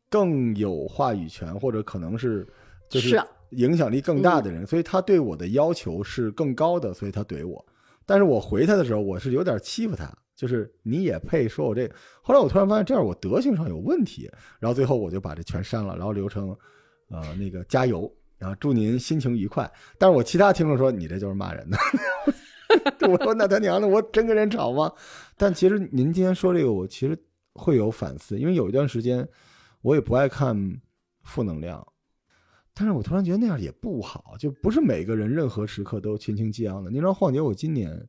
[0.09, 2.47] 更有话语权，或者可能是
[2.89, 3.27] 就是啊。
[3.53, 7.65] 影响力更大的人，所以他对我的要求是更高的，所以他怼我。
[8.05, 10.05] 但是我回他的时候，我是有点欺负他，
[10.39, 11.91] 就是你也配说我这？
[12.23, 16.57] 后来我突然发现这样我德行上有问题，然后最后我就把这全删了，然后留成
[17.09, 19.69] 呃那个加油，然后祝您心情愉快。
[19.99, 21.77] 但是我其他听众说你这就是骂人的，
[23.11, 24.93] 我说那他娘的，我真跟人吵吗？
[25.37, 27.19] 但其实您今天说这个，我其实
[27.55, 29.29] 会有反思，因为有一段时间
[29.83, 30.57] 我也不爱看
[31.25, 31.85] 负能量。
[32.75, 36.93] 但是我突然觉得那样也不好，就不是每个人任何时刻都勤勤激昂的。
[36.93, 38.09] 您知道，晃姐，我今年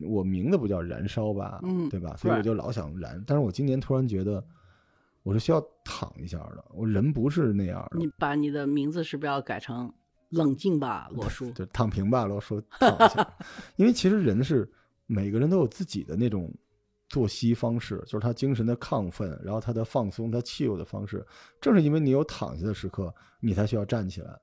[0.00, 2.16] 我名字不叫燃烧吧，嗯对吧？
[2.16, 3.22] 所以我就老想燃。
[3.26, 4.42] 但是我今年突然觉得，
[5.22, 6.64] 我是需要躺一下的。
[6.72, 9.92] 我人不是那样的你，把你的名字是不是要改成
[10.30, 11.50] 冷静吧，罗叔？
[11.52, 13.34] 就躺平吧，罗叔，躺一下。
[13.76, 14.70] 因为其实人是
[15.06, 16.52] 每个人都有自己的那种
[17.08, 21.26] 作息方式，就是他精神的亢奋，然后他的放松，他气有的方式。
[21.60, 24.38] 正是因为你有躺下的时刻，你才需要站起来。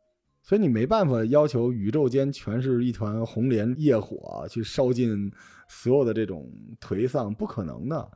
[0.48, 5.30] 所以你没办法要求宇宙间全是一团红莲业火去烧尽
[5.68, 8.10] 所有的这种颓丧，不可能的。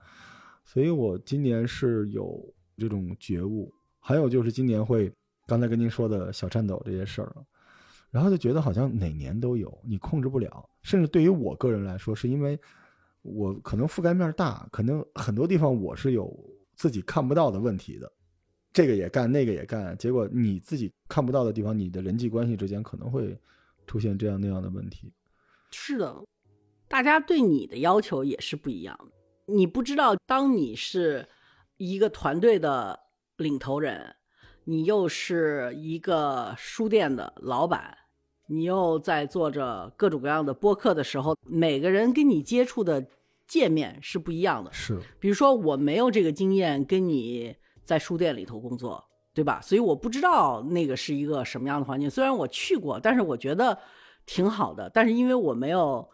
[0.63, 2.41] 所以我今年是有
[2.77, 5.11] 这种觉悟，还有就是今年会
[5.45, 7.35] 刚才跟您说的小颤抖这些事儿。
[8.09, 10.69] 然后就觉得好像哪年都有，你控制不了。
[10.83, 12.57] 甚至对于我个人来说，是因为
[13.23, 16.33] 我可能覆盖面大，可能很多地方我是有
[16.77, 18.09] 自己看不到的问题的，
[18.73, 23.37] 这个也干，那个也干，结果你自己看不到的地方，你的人际关系之间可能会
[23.85, 25.11] 出现这样那样的问题。
[25.71, 26.15] 是的，
[26.87, 29.53] 大家对你的要求也是不一样的。
[29.53, 31.27] 你不知道，当你是
[31.77, 32.97] 一个团队的
[33.37, 34.15] 领头人，
[34.63, 37.97] 你又是一个书店的老板，
[38.47, 43.05] 你又在做着各种各样的播客的时候，每个人跟你接触的
[43.47, 44.71] 界面是不一样的。
[44.71, 49.59] 是，比如说，我没有这个经验，跟你在书店里头工作，对吧？
[49.61, 52.09] 所以我不知道那个是一个什么样的环境。
[52.09, 53.77] 虽然我去过，但是我觉得
[54.25, 54.89] 挺好的。
[54.93, 56.09] 但是因为我没有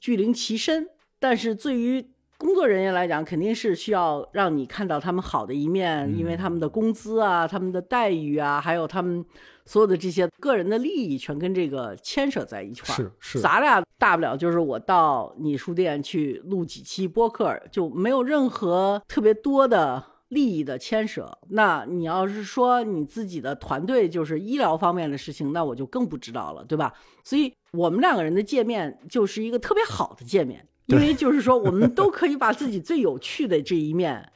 [0.00, 0.88] 居临其身，
[1.18, 2.04] 但是对于
[2.36, 9.24] 工作人员来讲，肯定是需要让你看到他们好的一面，因为他们的工资啊、他们的待遇啊，还有他们
[9.64, 12.98] 所有的这些个人的利益，全跟这个牵扯在一块儿。
[12.98, 21.26] 是是咱俩大不了就是我到你书店去录几期播客，就没有任何特别多的利益的牵扯。
[21.48, 26.92] 那你要是说你自己的团队就是医疗方面的事情，那我就更不知道了，对吧？
[27.22, 34.30] 所以我们两个人的界面就是一个特别好的界面，因为 就是说我们都可以把自己最有趣的这一面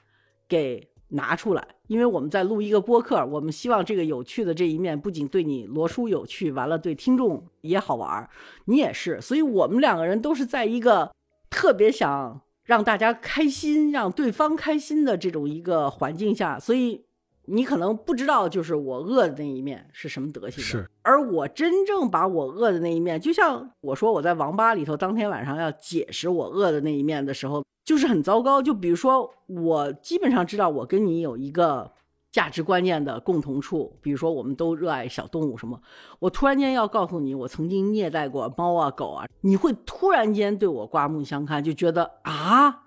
[0.49, 1.69] 给拿出来。
[1.89, 8.29] 因为我们在录一个播客，我们希望这个有趣的这一面不仅对你罗叔有趣，完了对听众也好玩儿，
[8.67, 11.11] 你也是，所以我们两个人都是在一个
[11.49, 17.03] 特别想让大家开心、让对方开心的这种一个环境下，所以
[17.47, 20.63] 你可能不知道，就是我恶的那一面是什么德行的。
[20.63, 28.61] 是，而我真正把我恶的那一面，就像我说我在网吧里头当天晚上要解释我恶的那一面的时候，就是很糟糕。
[28.61, 31.91] 就比如说，我基本上知道我跟你有一个
[32.31, 35.81] 价值观念的共同处，比如说我们都热爱小动物什么。
[36.19, 42.83] 我突然间要告诉你，我曾经虐待过猫啊狗啊，你会突然间对我刮目相看，就觉得啊，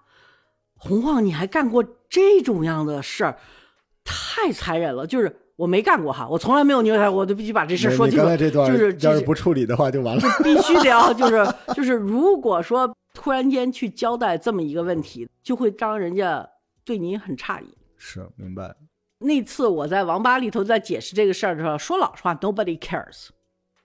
[0.75, 3.37] 洪晃你还干过这种样的事儿，
[4.03, 5.07] 太残忍了。
[5.07, 8.23] 就是我没干过哈，我从来没有虐待过，我就必须把这事说清楚。
[8.23, 10.21] 刚才这段就是要是不处理的话就完了。
[10.43, 16.47] 必须得要，就是就是，如果说突然间去交代这么一个问题，就会让人家
[16.85, 17.75] 对你很诧异。
[17.97, 18.75] 是，明白。
[19.21, 23.27] 那次我在网吧里头在解释这个事儿的时候，说老实话，nobody cares，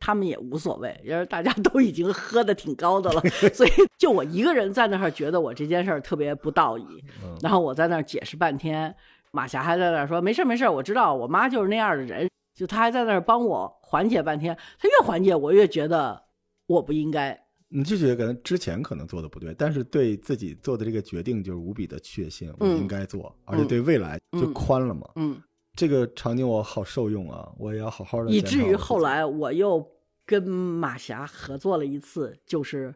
[0.00, 3.20] 他们也无所谓，因为大家都已经喝的挺高的了，
[3.52, 7.36] 所以就我一个人在那儿觉得我这件事儿特别不道义，嗯。
[7.42, 8.94] 然后我在那儿解释半天，
[9.32, 16.24] 马霞还在那儿说没事儿没事儿，我知道我妈就是那样的人，就她还在那儿帮我缓解半天，她越缓解我越觉得
[16.66, 25.10] 我不应该，你就觉得可能之前可能做的不对，但是对自己做的这个决定就是无比的确信，我嗯应该做，而且对未来就嗯宽了嘛。
[25.16, 25.42] 嗯，
[25.74, 28.30] 这个场景我好受用啊，我也要好好的。
[28.30, 29.84] 以至于后，来我又
[30.24, 32.94] 跟马霞合作了一次，就是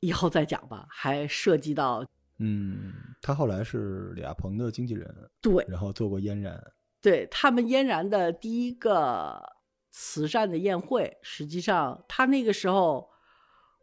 [0.00, 2.04] 以后再讲吧，还涉及到
[2.38, 6.60] 嗯，他后来是李亚鹏的经纪人，对然后做过嫣然，
[7.00, 9.40] 对他们嫣然的第一个
[9.90, 13.11] 慈善的宴会，实际上他那个时候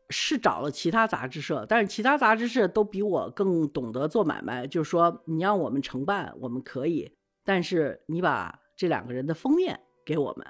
[0.10, 7.12] 是找了其他杂志社，但是其他杂志社都比我更懂得做买卖，就是说你让我们承办，我们可以，
[7.46, 10.46] 但是你把这两个人的封面给我们，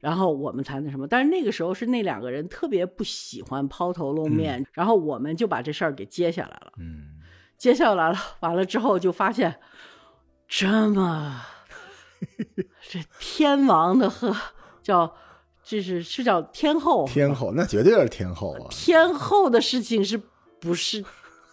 [0.00, 1.06] 然后我们才那什么。
[1.06, 6.72] 但是那个时候是那两个人特别不喜欢抛头露面，然后我们就把这事儿给接下来了。
[6.78, 7.20] 嗯，
[7.56, 9.60] 接下来了，完了之后就发现
[10.48, 11.42] 这么
[12.90, 14.34] 这天王的和
[14.82, 15.14] 叫
[15.68, 18.68] 这是是叫天后天后那绝对是天后啊！
[18.70, 20.20] 天后的事情是
[20.60, 21.04] 不是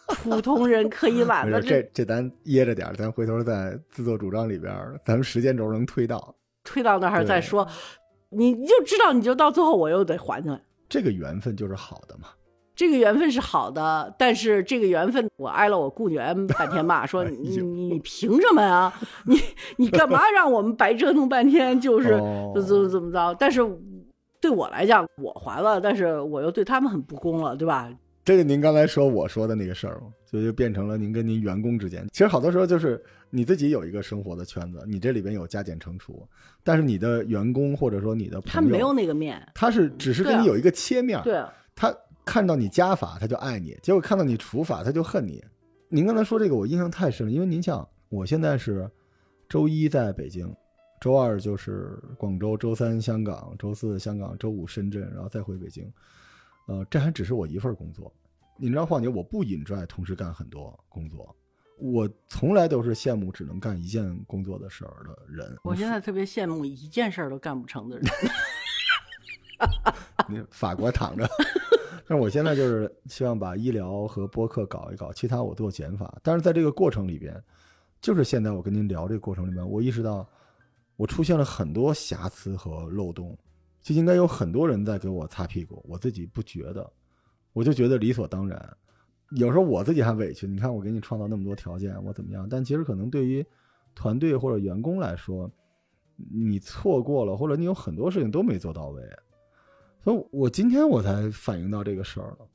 [0.05, 1.59] 普通人可以揽的？
[1.59, 4.71] 这这咱掖着点儿，咱回头在自作主张里边，
[5.03, 6.35] 咱们时间轴能推到。
[6.63, 7.67] 推到那儿再说，
[8.29, 10.61] 你你就知道，你就到最后我又得还回来。
[10.87, 12.27] 这个缘分就是好的嘛。
[12.75, 18.93] 这个缘分是好的，但是这个缘分我挨了我雇员半天骂， 说哎你呦你你凭什么呀？
[19.25, 19.39] 你
[19.77, 21.79] 你干嘛让我们白折腾半天？
[21.79, 22.09] 就是
[22.65, 23.35] 怎么怎么着？
[23.39, 23.61] 但是
[24.43, 27.89] 对我来讲，我还了，但是我又对他们很不公了，对吧？
[28.25, 32.05] 这个您刚才说我说的那个事儿嘛，就就变成了您跟您员工之间。
[32.11, 36.27] 其实好多时候就是你自己有一个生活的圈子，你这里边有加减乘除，
[36.61, 45.41] 但是你的员工或者说你的朋友，他没有那个面，他是只是跟你有一个切面，对啊，他看到你加法他就爱你，结果看到你除法他就恨你。
[45.87, 48.91] 您刚才说这个我印象太深了，因为您像，我现在是
[49.47, 50.53] 周一在北京，
[51.03, 55.91] 周二就是广州，周三香港，周四香港，周五深圳，然后再回北京。
[56.65, 58.09] 呃，这还只是我一份工作。
[58.55, 61.35] 你知道，况且我不 enjoy 同时干很多工作，
[61.77, 65.57] 我从来都是羡慕只能干一件工作的事儿的人。
[65.65, 68.05] 我现在特别羡慕一件事儿都干不成的人。
[70.29, 71.27] 你法国躺着。
[72.07, 76.17] 但是我现在就是希望把医疗和播客搞一搞，其他我做减法。
[76.23, 77.43] 但是在这个过程里边，
[77.99, 80.25] 就是现在我跟您聊这个过程里面，我意识到
[81.03, 83.37] 我出现了很多瑕疵和漏洞，
[83.81, 86.89] 就应该有很多人在给我擦屁股，我自己不觉得，
[87.51, 88.77] 我就觉得理所当然。
[89.31, 92.47] 有时候我自己还委屈，你看我给你创造那么多条件，我怎么样？
[92.47, 93.45] 但其实可能对于
[93.93, 95.51] 团队或者员工来说，
[96.15, 99.03] 你错过了，或者你有很多事情都没做到位。
[99.99, 102.47] 所以我今天我才反应到这个事儿了。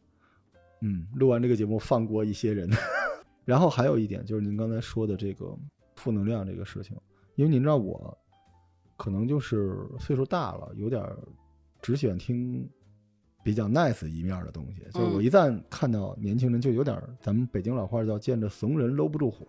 [0.81, 2.67] 嗯，录完这个节目放过一些人，
[3.45, 5.55] 然后还有一点就是您刚才说的这个
[5.97, 6.97] 负能量这个事情，
[7.35, 8.17] 因为您知道我
[8.99, 11.17] 可能就是岁数大了，有点儿
[11.81, 12.69] 只喜欢听
[13.43, 14.83] 比较 nice 一面的东西。
[14.93, 19.47] 就是我一旦看到年轻人，就有点儿咱们北京老话叫见着怂人搂不住火。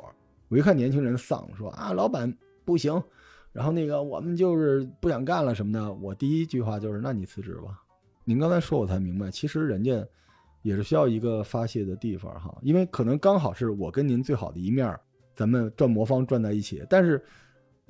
[0.48, 2.32] 我一看年轻人丧，说啊老板
[2.64, 3.02] 不行，
[3.52, 7.84] 然后那个我们就是不想干了什么的，我第一句话就是那你辞职吧。
[8.24, 10.08] 您刚才说，我才明白，其实人家
[10.62, 15.00] 也是需要一个发泄的地方哈，因为可能刚好是我跟您最好的一面儿，
[15.36, 16.84] 咱们转魔方转在一起。
[16.88, 17.24] 但是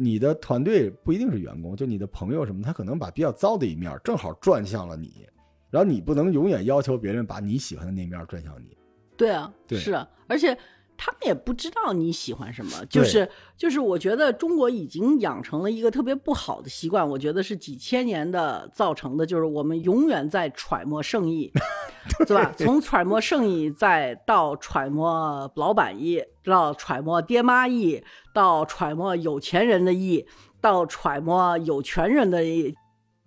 [0.02, 5.28] 你的团队不一定是员工，就你的朋友什么，他可能把比较糟的一面正好转向了你，
[5.70, 8.78] 然后你不能永远要求别人把你喜欢的那面转向你。
[9.18, 10.58] 对啊，对是啊，而且
[10.98, 21.52] 他们也不知道你喜欢什么，就是就是，我觉得中国已经养成了一个特别不好的习惯，我觉得是几千年的造成的，就是我们永远在揣摩圣意，
[22.26, 22.54] 对吧？
[22.58, 30.26] 从揣摩圣意，再到揣摩老板意，到揣摩爹妈意，到揣摩有钱人的意，
[30.60, 32.76] 到揣摩有权人的意，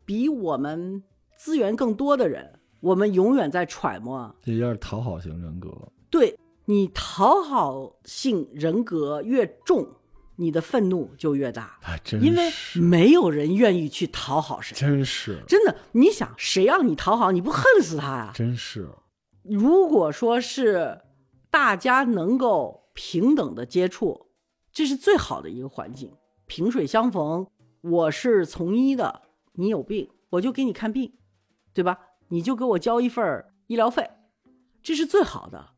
[0.04, 1.02] 比我们
[1.38, 4.34] 资源更多的人，我们永远在揣摩。
[4.42, 5.70] 这有点讨好型人格，
[6.10, 9.86] 对你讨好性人格越重，
[10.36, 14.76] 你的愤怒就越大，啊真因为是没有人愿意去讨好谁。
[14.76, 18.32] 真是真的，你想谁让你讨好，你不恨死他呀？
[18.34, 18.88] 真是，
[19.42, 21.00] 如果说是
[21.50, 24.28] 大家能够平等的接触，
[24.72, 26.14] 这是最好的一个环境，
[26.46, 27.46] 萍水相逢。
[27.80, 29.22] 我是从医的，
[29.54, 31.12] 你有病我就给你看病，
[31.72, 31.98] 对吧？
[32.28, 34.08] 你就给我交一份医疗费，
[34.82, 35.70] 这是最好的。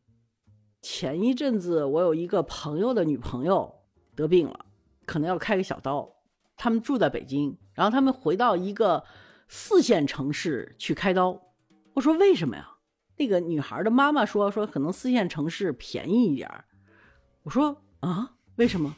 [0.82, 3.74] 前一阵子我有一个朋友的女朋友
[4.14, 4.66] 得病了，
[5.06, 6.08] 可能要开个小刀，
[6.56, 9.02] 他们住在北京，然后他们回到一个
[9.48, 11.40] 四线城市去开刀。
[11.94, 12.70] 我说为什么呀？
[13.16, 16.66] 那个女孩的妈妈说说可能四线城市便宜一点儿。
[17.44, 18.96] 我说啊，为什么？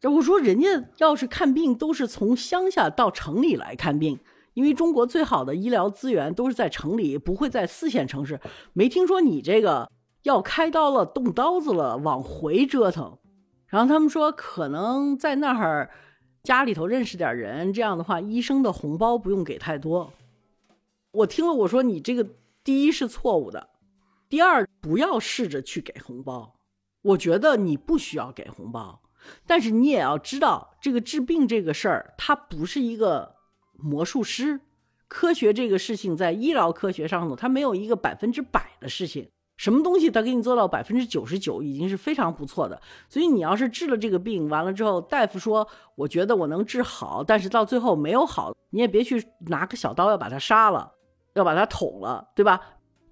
[0.00, 0.68] 这我说人家
[0.98, 4.18] 要是看病都是从乡下到城里来看病，
[4.52, 8.40] 因为中国最好的医疗资源都是在城里，不会在四线城市。
[8.72, 9.90] 没听说你这个
[10.24, 13.16] 要开刀了、动刀子了，往回折腾。
[13.66, 15.90] 然后他们说可能在那儿
[16.42, 20.12] 家里头认识点人，这样的话医生的红包不用给太多。
[21.12, 22.26] 我听了我说你这个
[22.64, 23.70] 第一是错误的，
[24.28, 26.56] 第二不要试着去给红包。
[27.04, 29.00] 我觉得你不需要给红包，
[29.46, 33.36] 但是你也要知道这个治病这个事儿，它不是一个
[33.78, 34.60] 魔术师
[35.06, 39.28] 科学这个事情在医疗科学上头，它没有一个百分之百的事情。
[39.56, 42.80] 什么东西它给你做到百分之九十九，已经是非常不错的。
[43.08, 50.90] 所以你要是治了这个病，完了之后，大夫说我觉得我能治好，但是到最后没有好，你也别去拿个小刀要把它杀了，
[51.34, 52.60] 要把它捅了，对吧？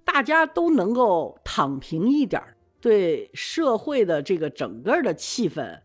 [0.03, 2.43] 大家都能够躺平一点，
[2.83, 5.79] 对社会的这个整个的气氛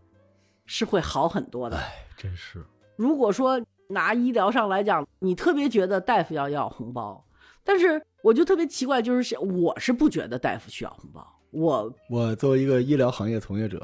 [0.66, 1.76] 是会好很多的。
[1.76, 2.62] 哎，真是。
[2.96, 7.24] 如果说拿医疗上来讲，你特别觉得大夫要要红包，
[7.62, 8.02] 但是。
[8.20, 11.24] 我就特别奇怪，就是我是不觉得大夫需要红包。
[11.52, 13.80] 我我作为一个医疗行业从业者，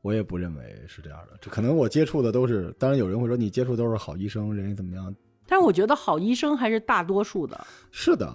[0.00, 1.36] 我也不认为是这样的。
[1.40, 5.12] 这可能我接触的都是，当然有人会说你接触都是好医生，人家怎么样？
[5.44, 7.66] 但是我觉得好医生还是大多数的。
[7.90, 8.32] 是的，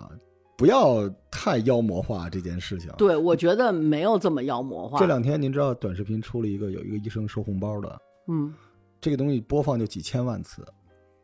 [0.58, 2.92] 不要太妖魔化这件事情。
[2.98, 5.00] 对，我觉得没有这么妖魔化。
[5.00, 8.54] 这两天您知道短视频出了一个有一个医生收红包的，嗯，
[9.02, 10.66] 这个东西播放就几千万次。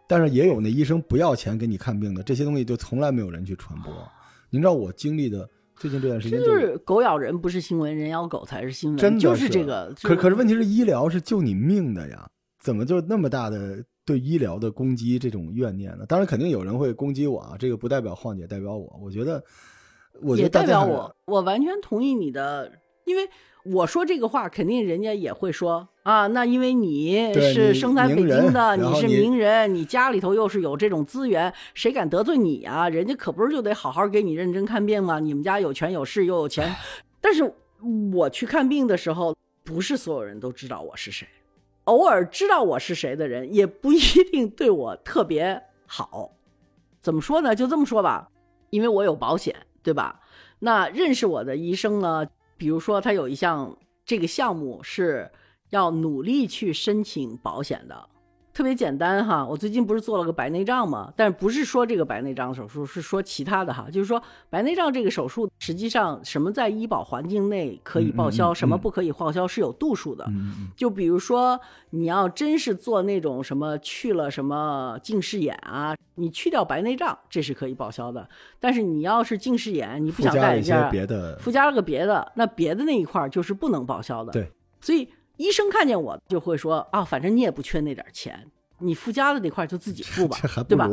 [0.07, 3.93] 但是也有那医生不要钱给你看病的，这些东西就从来没有人去传播。
[4.49, 9.93] 您知道我经历的最近这段时间就是狗咬人不是新闻，人咬狗才是新闻，真的就是这个。
[10.01, 12.27] 可可是问题是医疗是救你命的呀，
[12.59, 16.05] 怎么就那么大的对医疗的攻击这种怨念呢？
[16.07, 18.99] 当然肯定有人会攻击我啊，这个不代表晃姐，代表我。
[19.03, 19.43] 我觉得，
[20.21, 22.71] 我也代表我，我完全同意你的，
[23.05, 23.29] 因为。
[23.65, 26.25] 我说这个话，肯定人家也会说啊。
[26.27, 32.87] 那因为你是生在北京的，你是名人，你家里头又是有这种资源，谁敢得罪你啊？
[32.87, 35.19] 人家可不是就得好好给你认真看病吗？
[35.19, 36.73] 你们家有权有势又有钱。
[37.19, 37.43] 但是
[38.13, 39.35] 我去看病的时候，
[39.65, 41.27] 不是所有人都知道我是谁，
[41.89, 43.99] 偶尔知道我是谁的人，也不一
[44.31, 46.31] 定对我特别好。
[47.01, 47.55] 怎么说呢？
[47.55, 48.29] 就这么说吧，
[48.69, 50.21] 因为我有保险，对吧？
[50.59, 52.27] 那认识我的医生呢？
[52.57, 53.75] 比如说，他有一项
[54.05, 55.31] 这个项目是
[55.71, 58.09] 要努力去申请保险的。
[58.59, 61.13] 特别简单哈，我最近不是做了个白内障嘛？
[61.15, 63.87] 但是不是说这个白内障手术，是说其他的哈。
[63.89, 70.29] 就是说白内障这个手术，实际上什么在医保环境内可以报销，什么不可以报销是有度数的。
[70.75, 71.57] 就比如说
[71.91, 78.27] 你要真是做那种什么去了什么近视眼啊，你去掉白内障，这是可以报销的。
[78.59, 80.75] 但是你要是近视眼，你不想戴眼镜，
[81.39, 84.33] 附加了个别的，那别的那一块就是不能报销的。
[84.33, 84.51] 对，
[84.81, 85.07] 所以。
[85.39, 88.45] 医生看见我就会说啊，反正你也不缺那点钱，
[88.79, 90.37] 你附加的那块就自己付吧，
[90.67, 90.89] 对吧？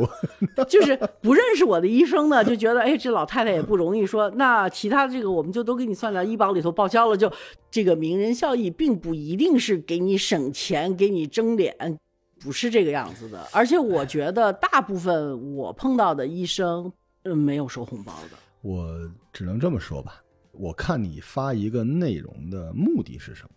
[0.69, 7.29] 就是不认识我的医生呢，就觉得哎，这老太太也不容易，说那其他这个我们就都给你算在医保里头报销了，就
[7.69, 11.99] 这个名人效益并不一定是给你省钱、给你争脸，
[12.39, 13.45] 不是这个样子的。
[13.51, 16.89] 而且我觉得大部分我碰到的医生，
[17.23, 18.37] 嗯，没有收红包的。
[18.61, 18.97] 我
[19.33, 20.23] 只能这么说吧，
[20.53, 23.49] 我看你发一个内容的目的是什么？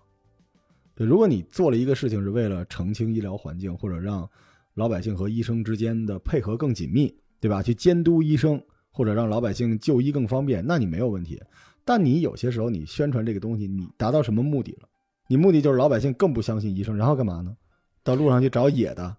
[1.05, 4.29] 如果你做了一个事情是为了澄清医疗环境，或者让
[4.75, 7.63] 老百姓和医生之间的配合更紧密，对吧？
[7.63, 11.41] 去监督医生，或者让老百姓就医更方便，那你没有问题。
[11.87, 14.89] 但你有些时候你宣传这个东西，你达到什么目的了？
[15.27, 17.57] 你目的就是老百姓更不相信医生，然后干嘛呢？
[18.03, 19.17] 到路上去找野的，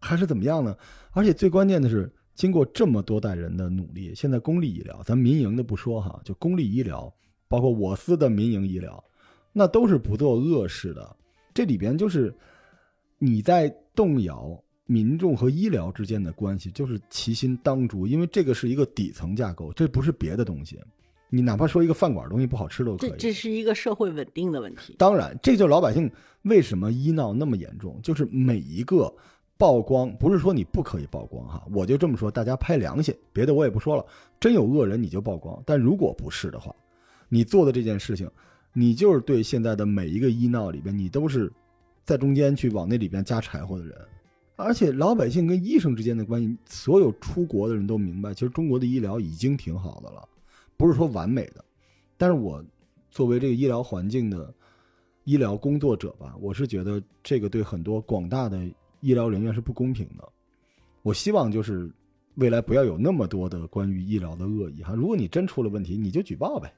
[0.00, 0.76] 还是怎么样呢？
[1.10, 7.12] 而且最关键的是，经过这么多代人的努力，现在公立医疗，咱民营的不说哈，就公立医疗，
[7.48, 9.02] 包括我司的民营医疗，
[9.52, 11.16] 那都是不做恶事的。
[11.54, 12.34] 这里边就是
[13.18, 20.78] 你在动摇民众和医疗之间的关系，就是其心当诛，因为这个是一个底层架构，这不是别的东西。
[21.30, 23.10] 你哪怕说一个饭馆东西不好吃都可以。
[23.10, 24.94] 这这是一个社会稳定的问题。
[24.98, 26.10] 当然，这就是老百姓
[26.42, 29.12] 为什么医闹那么严重，就是每一个
[29.56, 34.04] 曝光，不是说你不可以曝光哈，我就这么说，大家拍良心，别的我也不说了。
[34.38, 36.74] 真有恶人你就曝光，但如果不是的话，
[37.28, 38.30] 你做的这件事情。
[38.76, 41.50] 你就是对现在的每一个医闹里边，你都是
[42.04, 43.96] 在中间去往那里边加柴火的人，
[44.56, 50.28] 而且老百姓跟医生之间的关系，所有出国的人都明白，其实中国的医疗已经挺好的了，
[50.76, 51.64] 不是说完美的。
[52.16, 52.62] 但是我
[53.10, 54.52] 作为这个医疗环境的
[55.22, 58.60] 医疗工作者吧，我是觉得这个对很多广大的
[59.00, 60.28] 医疗人员是不公平的。
[61.02, 61.88] 我希望就是
[62.34, 66.72] 未来不要有那么多的关于医疗的恶意哈，如果你真出了问题，你就举报呗。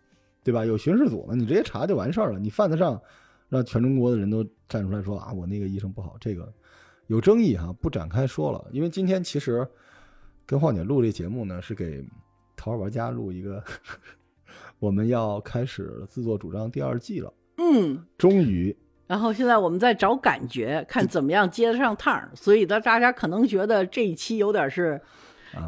[0.47, 0.65] 对吧？
[0.65, 2.39] 有巡视组呢，你直接查就完事儿了。
[2.39, 3.03] 你犯得上
[3.49, 6.55] 让全中国的人都站出来说啊，我那个医生不好，这个
[7.09, 8.65] 有争议哈，不展开说了。
[8.71, 9.67] 因为今天其实
[10.47, 12.01] 跟晃姐录这节目呢，是给
[12.55, 13.61] 《桃花玩家》录一个，
[14.79, 17.35] 我们要开始自作主张第二季了。
[17.59, 18.77] 嗯，终于。
[19.09, 25.01] 然后现在我们在找感觉，看怎么样接得上趟儿所以呢，大家可能觉得这一期有点是。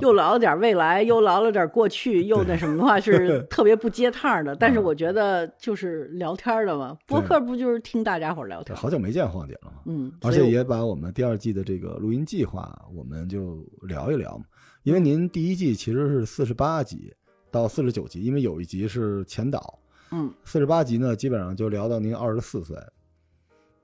[0.01, 4.55] 又聊了点未来，又聊了点过去，又那什么的话是 特别不接趟的。
[4.55, 8.77] 但是我觉得就是聊天的嘛，博客不就是听大家伙聊天？
[8.77, 14.41] 好久没见晃姐了嗯，而且也把我们第二季的这个录音计划，我们就聊一聊。
[14.85, 17.13] 因为您第一季其实是四十八集
[17.51, 19.79] 到四十九集，因为有一集是前导，
[20.13, 22.77] 嗯，四十八集呢基本上就聊到您二十四岁，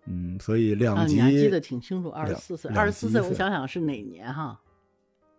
[0.07, 4.59] 嗯，所以啊，两集、你还记得挺清楚，二十四岁，两二十四岁，我想想是哪年哈？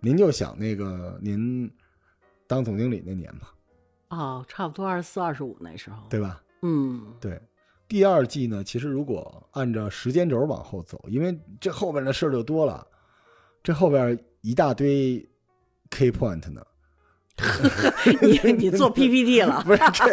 [0.05, 1.67] 您就想那个您
[2.45, 3.51] 当总经理那年吧，
[4.09, 5.97] 哦，差不多二十四、二十五那时候。
[6.11, 6.43] 对吧？
[6.61, 7.41] 嗯，对，
[7.87, 12.85] 第二季呢，其实如果按照时间轴往后走，因为这后边的事儿就多了，
[13.63, 15.27] 这后边一大堆
[15.89, 16.61] key point 呢。
[18.21, 20.05] 你你做 PPT 了， 不是这，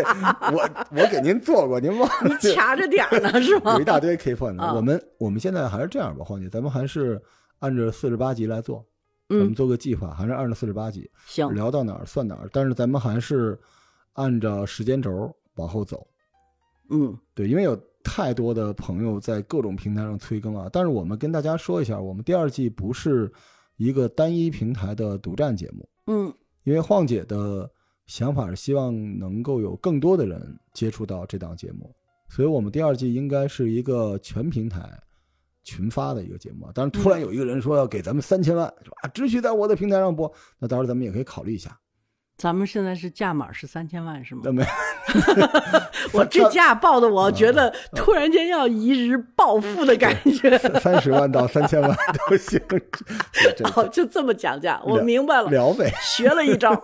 [0.52, 2.34] 我我给您做过，您忘了？
[2.42, 3.84] 你卡着点儿呢是吗有一？
[3.84, 7.20] 大堆 key point 我们我们现在还是这样吧，黄姐，咱们还是
[7.58, 8.84] 按照四十八集来做，
[9.32, 13.58] 咱们嗯，做个计划，还是按照四十八集行，聊到哪儿算哪儿，但是咱们还是
[14.12, 16.06] 按照时间轴往后走。
[16.90, 17.74] 嗯对，因为有
[18.04, 20.68] 太多的朋友在各种平台上催更啊。
[20.72, 23.32] 但是我们跟大家说一下，我们第二季不是
[23.76, 26.32] 一个单一平台的独占节目，嗯
[26.64, 27.68] 因为晃姐的
[28.06, 31.94] 想法是希望能够有更多的人接触到这档节目，
[32.28, 35.00] 所以我们第二季应该是一个全平台
[35.62, 36.72] 群发的一个节目啊。
[36.74, 41.78] 当然，突然有一个人说要给咱们三千万，说啊只许在我的平台上播，那到时候咱们也可以考虑一下。
[42.38, 44.50] 咱们现在是价码是三千万是吗那？
[44.52, 44.64] 没
[46.12, 50.58] 我这价报的，我觉得突然间要一日暴富的感觉。
[50.80, 51.96] 三十万到三千万
[52.28, 52.60] 都行，
[53.76, 55.92] 哦，就这么讲价，我明白了，聊呗。
[56.02, 56.74] 学了一招。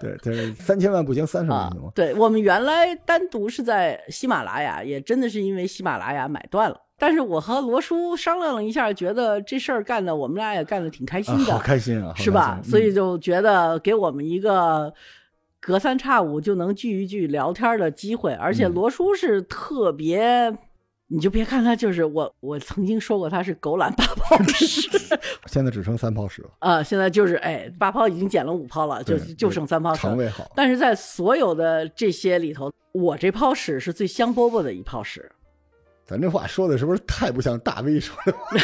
[0.00, 6.78] 对，就是三千万不行，三十万啊行吗？，对我们原来单独是在喜马拉雅，也真的是因为喜马拉雅买断了。
[6.98, 12.60] 但是我和罗叔商量了一下，觉得这事儿干的我们俩也干的挺开心啊，的，好开心啊，好是吧？
[12.62, 14.92] 所以嗯就觉得给我们一个
[15.60, 20.56] 隔三差五就能聚一聚聊天的机会，而且嗯罗叔是特别。
[21.08, 24.88] 你就别看他，就是我，我曾经说过他是狗懒八泡屎，
[25.46, 30.16] 现在只剩三泡屎了，啊，现在就是哎，八泡已经减了五泡了，就就剩三泡屎了肠。
[30.16, 30.50] 胃好。
[30.56, 35.30] 但是在所有的这些里头，我这泡屎是最香饽饽的一泡屎。
[36.06, 38.32] 咱这话说的是不是太不像大 V 说的？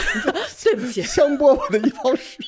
[0.63, 2.39] 对不起，香饽饽的一泡屎。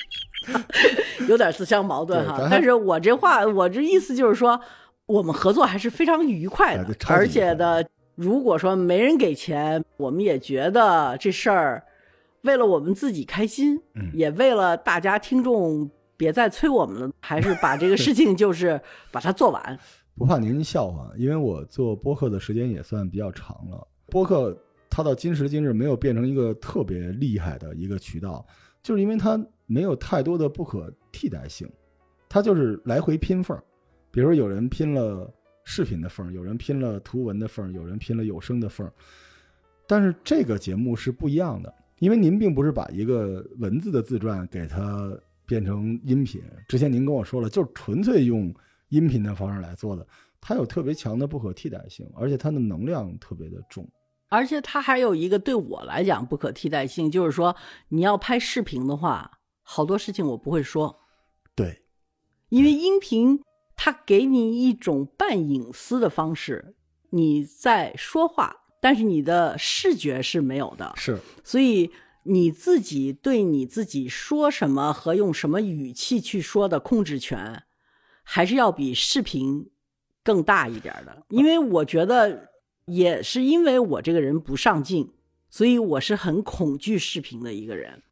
[1.27, 4.59] 有点自相矛盾哈但是我这话，我这意思就是说，
[5.05, 7.85] 我们合作还是非常愉快的而且的，
[8.15, 11.83] 如果说没人给钱，我们也觉得这事儿
[12.41, 18.79] 为了我们自己开心，嗯也为了大家听众别再催我们了，还是把这个事情 就是
[19.11, 19.79] 把它做完。
[20.17, 23.87] 不怕您笑话，因为我做播客的时间也算比较长了。
[24.07, 24.55] 播客
[24.95, 28.45] 它到今时今日没有变成一个特别厉害的一个渠道，
[28.83, 31.67] 就是因为它没有太多的不可替代性，
[32.29, 33.63] 它就是来回拼缝儿。
[34.11, 35.33] 比如说有人拼了
[35.63, 38.93] 视频的缝儿，有人拼了图文的缝儿，有人拼了有声的缝儿。
[39.87, 45.11] 但是这个节目是不一样的，因为您并不是把一个文字的自传给它
[45.47, 46.39] 变成音频。
[46.67, 48.53] 之前您跟我说了，就是纯粹用
[48.89, 50.05] 音频的方式来做的，
[50.39, 53.89] 它有特别强的不可替代性，而且它的能量特别的重。
[54.33, 57.55] 而且它还有一个对我来讲不可替代性，就是说
[57.89, 59.29] 你要拍视频的话，
[59.61, 61.01] 好多事情我不会说，
[61.53, 61.83] 对，
[62.49, 63.43] 因为音频
[63.75, 66.73] 它给你一种半隐私的方式，
[67.11, 71.19] 你在说话，但是你的视觉是没有的，是。
[71.43, 71.91] 所以
[72.23, 77.61] 你自己对你自己说什么和用什么语气去说的控制权，
[78.23, 79.69] 还是要比视频
[80.23, 81.23] 更大一点的。
[81.29, 82.49] 因为我觉得，
[82.85, 85.11] 也是因为我这个人不上进，
[85.49, 88.03] 所以我是很恐惧视频的一个人。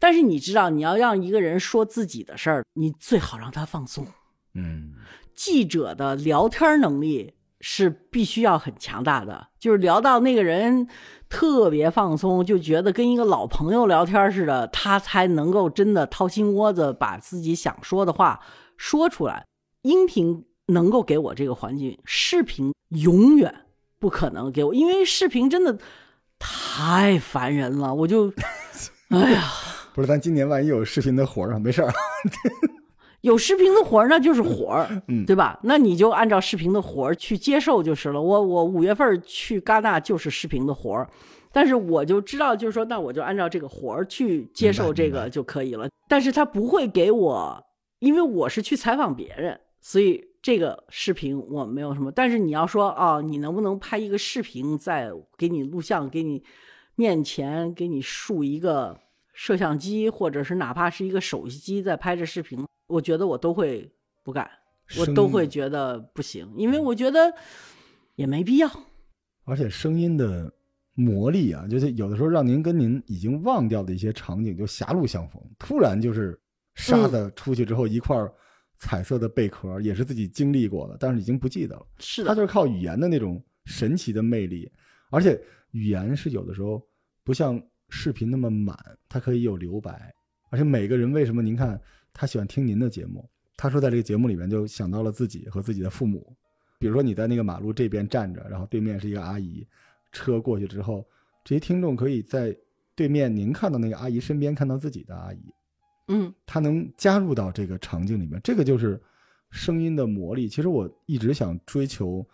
[0.00, 4.06] 但是你知道，你要让一个人说自己的事儿，你最好让他放松。
[4.54, 4.94] 嗯，
[5.34, 10.86] 记者的聊天能力是必须要很强大的，就是聊到那个人
[11.28, 18.40] 特别放松，就觉得跟一个老朋友聊天似的，他才能够真的掏心窝子把自己想说的话
[18.76, 19.44] 说出来。
[19.82, 23.66] 音频能够给我这个环境，视频永远
[23.98, 25.78] 不可能给我，因为视频真的
[26.38, 28.32] 太烦人了，我就，
[29.10, 29.44] 哎呀。
[29.94, 31.92] 不是，咱今年万一有视频的活儿啊，没事儿，
[33.22, 35.58] 有视频的活儿，那就是活儿，嗯对吧？
[35.64, 38.22] 那你就按照视频的活儿去接受就是了。
[38.22, 41.10] 我我五月份去戛纳就是视频的活儿，
[41.50, 45.88] 但是我就知道，就是说，那我就按照这个活儿去接受这个就可以了。
[46.08, 47.60] 但是他不会给我，
[47.98, 52.10] 因为我是去采访别人，所以这个视频我没有什么。
[52.12, 56.42] 但是你要说哦，你能不能拍一个视频，在给你录像，给你
[56.94, 58.98] 面前给你竖一个
[59.32, 63.90] 摄像机，或者是哪怕是一个手机在拍着视频，我觉得我都会
[64.24, 64.48] 不干，
[64.98, 67.32] 我都会觉得不行，因为我觉得
[68.14, 68.68] 也没必要。
[69.44, 70.52] 而且声音的
[70.94, 76.38] 魔力啊，就是有的时候让您跟您已经忘掉的一些场景就狭路相逢，突然就是
[76.74, 78.32] 沙子出去之后一块儿
[78.78, 81.86] 彩色的贝壳，也是自己经历过的，但是已经不记得了。
[81.98, 84.70] 是的，它就是靠语言的那种神奇的魅力，
[85.10, 85.40] 而且
[85.72, 86.82] 语言是有的时候
[87.24, 88.76] 不像视频那么满，
[89.08, 90.12] 它可以有留白。
[90.50, 91.78] 而且每个人为什么您看
[92.14, 93.28] 他喜欢听您的节目？
[93.56, 96.34] 他说在这个节目里面就想到了自己和自己的父母。
[96.78, 99.66] 比如说你在那个马路这边站着，然后对面是一个阿姨，
[100.12, 101.06] 车过去之后，
[101.44, 102.56] 这些听众可以在
[102.94, 105.52] 对面您看到那个阿姨身边看到自己的阿姨，
[106.08, 106.34] 嗯。
[106.44, 109.00] 他能加入到这个场景里面，这个就是
[109.50, 110.48] 声音的魔力。
[110.48, 112.26] 其实我一直想追求，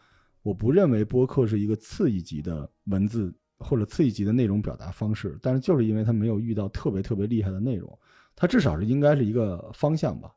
[0.42, 7.98] 我不认为播客是一个次一级的文字或者次一级的内容表达方式，但是就是因为它没有遇到特别特别厉害的内容，
[8.34, 10.30] 它至少是应该是一个方向吧。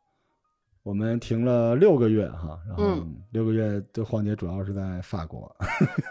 [0.83, 3.21] 我们停了六个月哈，然后嗯。
[3.31, 5.53] 六个月的环节主要是在法国，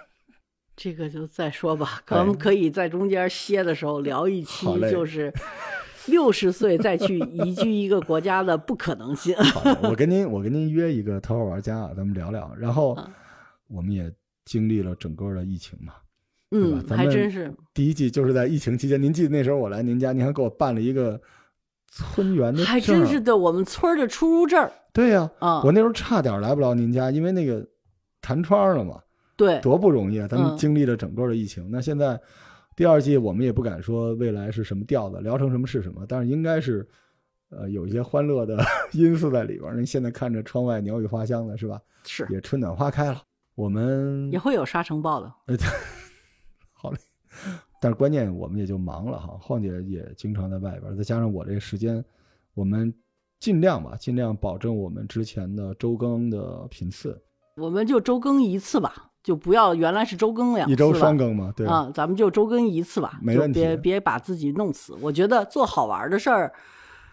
[0.77, 2.03] 这个就再说吧，哎。
[2.05, 5.33] 可能可以在中间歇的时候聊一期就是
[6.07, 9.37] 六十岁再去移居一个国家的不可能性。
[9.37, 12.53] 好的，我跟您我跟您约一个头号玩家啊，咱们聊聊。
[12.59, 13.11] 然后啊
[13.69, 14.13] 我们也
[14.45, 15.95] 经历了整个的疫情嘛，
[16.53, 17.53] 嗯，还真是。
[17.75, 21.21] 第一季就是在疫情期间，您记得那时候我来您家，您还给我办了一个
[21.91, 23.21] 村员的证还真是。
[23.21, 27.67] 的，我们村的出入证对呀、啊，我那时候差点来不了您家，因为那个
[28.21, 29.01] 弹窗了嘛，
[29.37, 30.27] 对，多不容易啊！
[30.27, 32.19] 咱们嗯经历了整个的疫情，那现在
[32.77, 36.87] 第二季我们也不敢说未来是什么调子，聊成什么是什么，但是应该是
[37.49, 38.63] 呃有一些欢乐的
[38.93, 39.77] 因素在里边儿。
[39.77, 41.81] 您现在看着窗外鸟语花香的是吧？
[42.05, 43.23] 是也春暖花开了，
[43.55, 45.33] 我们也会有沙尘暴的。
[46.73, 46.99] 好嘞。
[47.81, 52.03] 但是关键我们也就忙了哈，晃姐也经常在外边儿，再加上我这个时间，
[52.55, 52.93] 我们
[53.41, 57.21] 尽量吧，尽量保证我们之前的周更的频次，
[57.57, 64.97] 我们就周更一次吧，就不要原来是周更两次一周吧双更嘛，对，啊，咱们就周更一次吧，没问题别别把自己弄死。
[65.03, 66.53] 我觉得做好玩的事儿，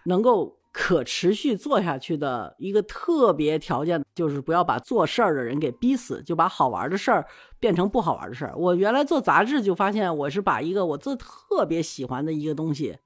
[0.05, 7.25] 能够可持续做下去的一个特别条件，就是不要把做事儿的人给逼死，就把好玩的事儿
[7.59, 8.53] 变成不好玩的事儿。
[8.55, 12.99] 我原来做杂志就发现，我是把一个我自特别喜欢的一个东西，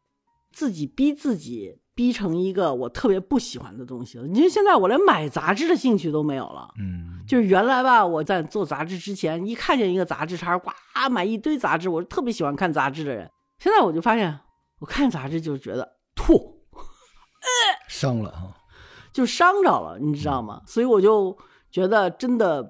[0.51, 1.79] 自己逼自己。
[1.97, 4.27] 逼成一个我特别不喜欢的东西了。
[4.27, 6.69] 你说现在我连买杂志的兴趣都没有了。
[6.79, 10.69] 嗯，就是原来吧，我在做杂志之前，一看见一个杂志摊儿，呱
[11.09, 13.27] 买一堆杂志，我是特别喜欢看杂志的人。
[13.57, 14.39] 现在我就发现，
[14.77, 16.33] 我看杂志就觉得吐，
[16.77, 17.49] 呃
[17.87, 18.55] 伤了哈，
[19.11, 20.61] 就伤着了，你知道吗？
[20.67, 21.35] 所以我就
[21.71, 22.63] 觉得真的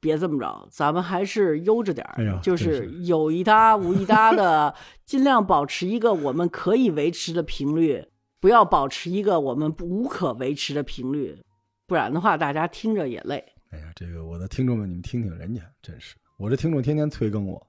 [0.00, 4.74] 别这么着，咱们还是悠着点儿，就是是有一搭无一搭的，
[5.04, 8.06] 尽量保持一个我们可以维持的频率，
[8.40, 11.38] 不要保持一个我们无可维持的频率，
[11.86, 13.44] 不然的话，大家听着也累。
[13.70, 17.64] 哎呀，这个我的听众们，你们听听人家，真是我这听众天天催更我，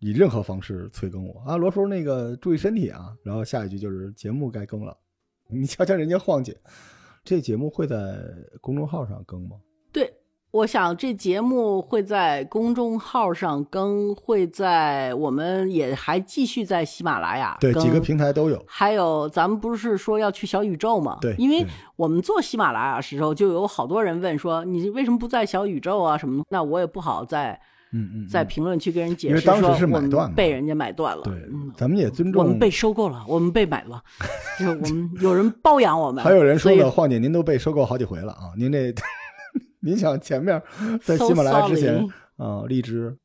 [0.00, 4.94] 以任何方式催更我啊，罗叔那个注意身体啊，然后下一句就是节目该更了，
[5.48, 6.60] 你瞧瞧人家晃姐，
[7.22, 8.20] 这节目会在
[8.60, 9.56] 公众号上更吗？
[9.92, 10.12] 对，
[10.52, 18.62] 我想这节目会在公众号上更，会在我们也还继续在喜马拉雅对，更几个平台都有。
[18.66, 21.16] 还有，咱们不是说要去小宇宙吗？
[21.22, 26.44] 对因为我们做喜马拉雅的时候，就有好多人问说，你为什么不在小宇宙啊什么的？
[26.50, 27.58] 那我也不好在
[27.94, 31.22] 嗯嗯，在嗯评论区跟人解释因为当时说我是买断被人家买断了。
[31.22, 32.42] 对嗯，，咱们也尊重。
[32.42, 34.02] 我们被收购了，我们被买了，
[34.60, 36.22] 就是我们有人包养我们。
[36.22, 38.52] 还有人说所以呢，晃姐您都被收购好几回了啊！
[38.58, 38.94] 您这，
[39.82, 40.62] 您想前面
[41.02, 43.16] 在喜马拉雅之前啊，荔枝，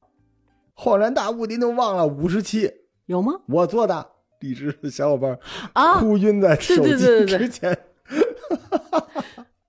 [0.76, 2.72] 恍然大悟，您都忘了五十期
[3.05, 3.34] 有吗？
[3.47, 4.10] 我做的，
[4.41, 5.39] 荔枝的小伙伴
[5.74, 7.78] 啊，哭晕在手机对对对之前。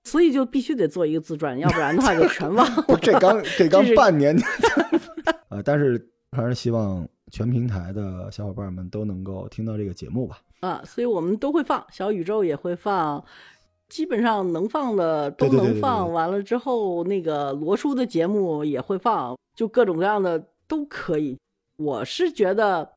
[0.03, 2.83] 所以就必须得做一个自传，要不然的话就全忘了。
[2.99, 4.35] 这刚这刚半年，
[5.49, 10.39] 啊，但是还是希望全平台的小伙伴们都能够听到这个节目吧。
[10.61, 13.23] 啊，所以我们都会放，小宇宙也会放，
[13.89, 16.05] 基本上能放的都能放。
[16.05, 21.37] 对完了之后，那个罗叔的节目也会放，就各种各样的都可以。
[21.77, 22.93] 我是觉得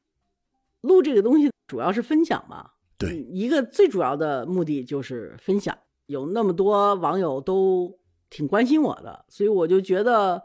[0.82, 5.76] 录这个东西主要是分享嘛，对嗯一个最主要的目的就是分享。
[6.06, 7.98] 有那么多网友都
[8.30, 10.42] 挺关心我的，所以我就觉得。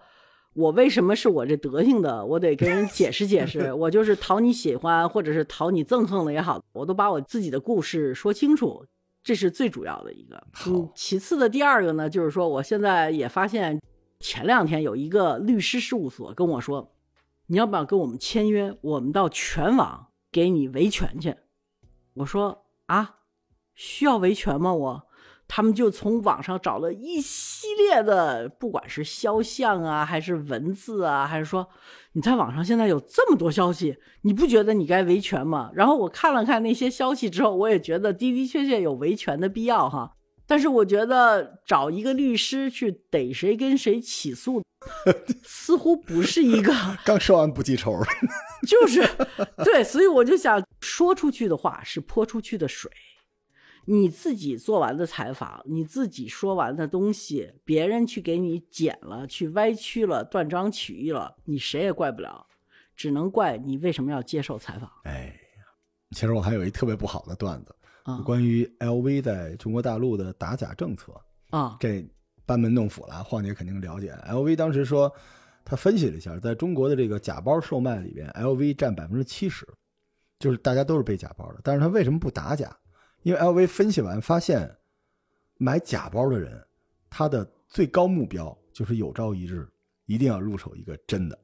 [0.53, 2.25] 我为什么是我这德行的？
[2.25, 3.71] 我得跟人解释解释。
[3.77, 8.83] 我就是讨你喜欢，或者是讨你憎恨的也好，我都把我自己的故事说清楚，
[9.27, 10.41] 这是最主要的一个。
[10.53, 13.77] 好嗯，其次的第二个呢，就是说我现在也发现，
[14.21, 16.95] 前两天有一个律师事务所跟我说，
[17.47, 18.73] 你要不要跟我们签约？
[18.79, 21.35] 我们到全网给你维权去。
[22.13, 23.17] 我说啊，
[23.75, 24.73] 需要维权吗？
[24.73, 25.07] 我
[25.45, 31.67] 他们就从网上找了一系列的，不管是肖像啊，还是文字啊，还是说
[32.17, 35.69] 你在网上现在有这么多消息，你不觉得你该维权吗？
[35.75, 40.13] 然后我看了看那些消息之后，我也觉得的的确确有维权的必要哈。
[40.47, 44.63] 但是我觉得找一个律师去逮谁跟谁起诉，
[45.45, 46.73] 似乎不是一个
[47.05, 48.03] 刚说完不记仇，
[48.67, 49.07] 就是
[49.63, 52.89] 对，所以我就想说出去的话是泼出去的水。
[53.89, 62.45] 你自己做完的采访，你自己说完的东西，别人去给你剪了，去歪曲了，断章取义了，你谁也怪不了，
[62.97, 64.91] 只能怪你为什么要接受采访。
[65.05, 65.27] 哎
[65.57, 65.63] 呀，
[66.11, 67.73] 其实我还有一特别不好的段子，
[68.03, 71.13] 啊关于 LV 在中国大陆的打假政策，
[71.51, 72.05] 啊这
[72.45, 73.23] 班门弄斧了。
[73.23, 75.09] 晃姐肯定了解，LV 当时说，
[75.63, 79.65] 他分析了一下，在中国的这个假包售卖里边，LV 占百分之七十，
[80.39, 81.61] 就是大家都是背假包的。
[81.63, 82.69] 但是他为什么不打假？
[83.23, 84.73] 因为 LV 分析完发现，
[85.57, 86.65] 买假包的人，
[87.09, 89.67] 他的最高目标就是有朝一日
[90.05, 91.37] 一定要入手一个真的。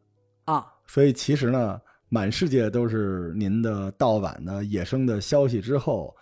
[0.46, 6.16] 啊所以其实呢，满世界都是您的盗版的、野生的消息之后，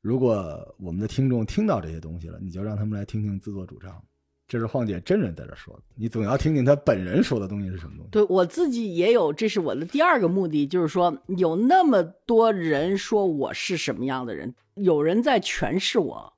[0.00, 4.02] 如果我们的听众听到这些东西了，你就让他们来听听自作主张。
[4.48, 8.10] 这是晃姐真人在这说的，你总要听听她本人说的东西是什么东西。
[8.10, 16.32] 对我自己也有，这是我的第二个目的，就是说有那么多人说我是什么样的人，有人在诠释我，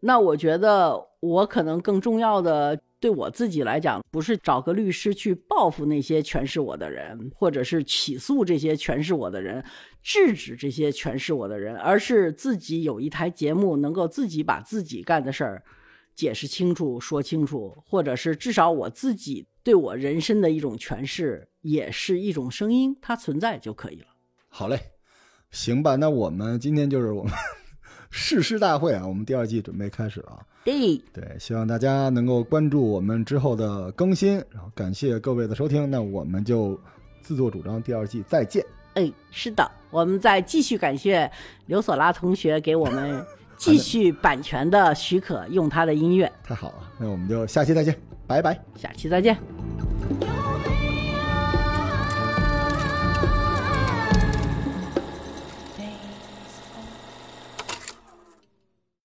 [0.00, 9.64] 那我觉得我可能更重要的，对我自己来讲，不是找个律师去报复那些诠释我的人，或者是起诉这些诠释我的人，
[10.02, 15.62] 制止这些诠释我的人，而是自己有一台节目，能够自己把自己干的事儿。
[16.14, 24.06] 解释清楚、说清楚，或者是至少我自己对我人生的一种诠释，也是一种声音，它存在就可以了。
[24.48, 24.78] 好嘞，
[25.50, 27.32] 行吧，那我们今天就是我们
[28.10, 30.46] 誓师大会啊，我们第二季准备开始了啊。
[30.64, 36.78] 对，对，希望大家能够关注我们之后的更新，然后感谢各位的收听，那我们就
[37.20, 38.64] 自作主张第二季再见。
[38.94, 41.28] 哎，是的，我们再继续感谢
[41.66, 43.24] 刘索拉同学给我们
[43.62, 46.30] 继续版权的许可，用他的音乐。
[46.42, 47.96] 太好了，那我们就下期再见，
[48.26, 48.58] 拜拜。
[48.76, 49.36] 下期再见。
[50.20, 50.41] 有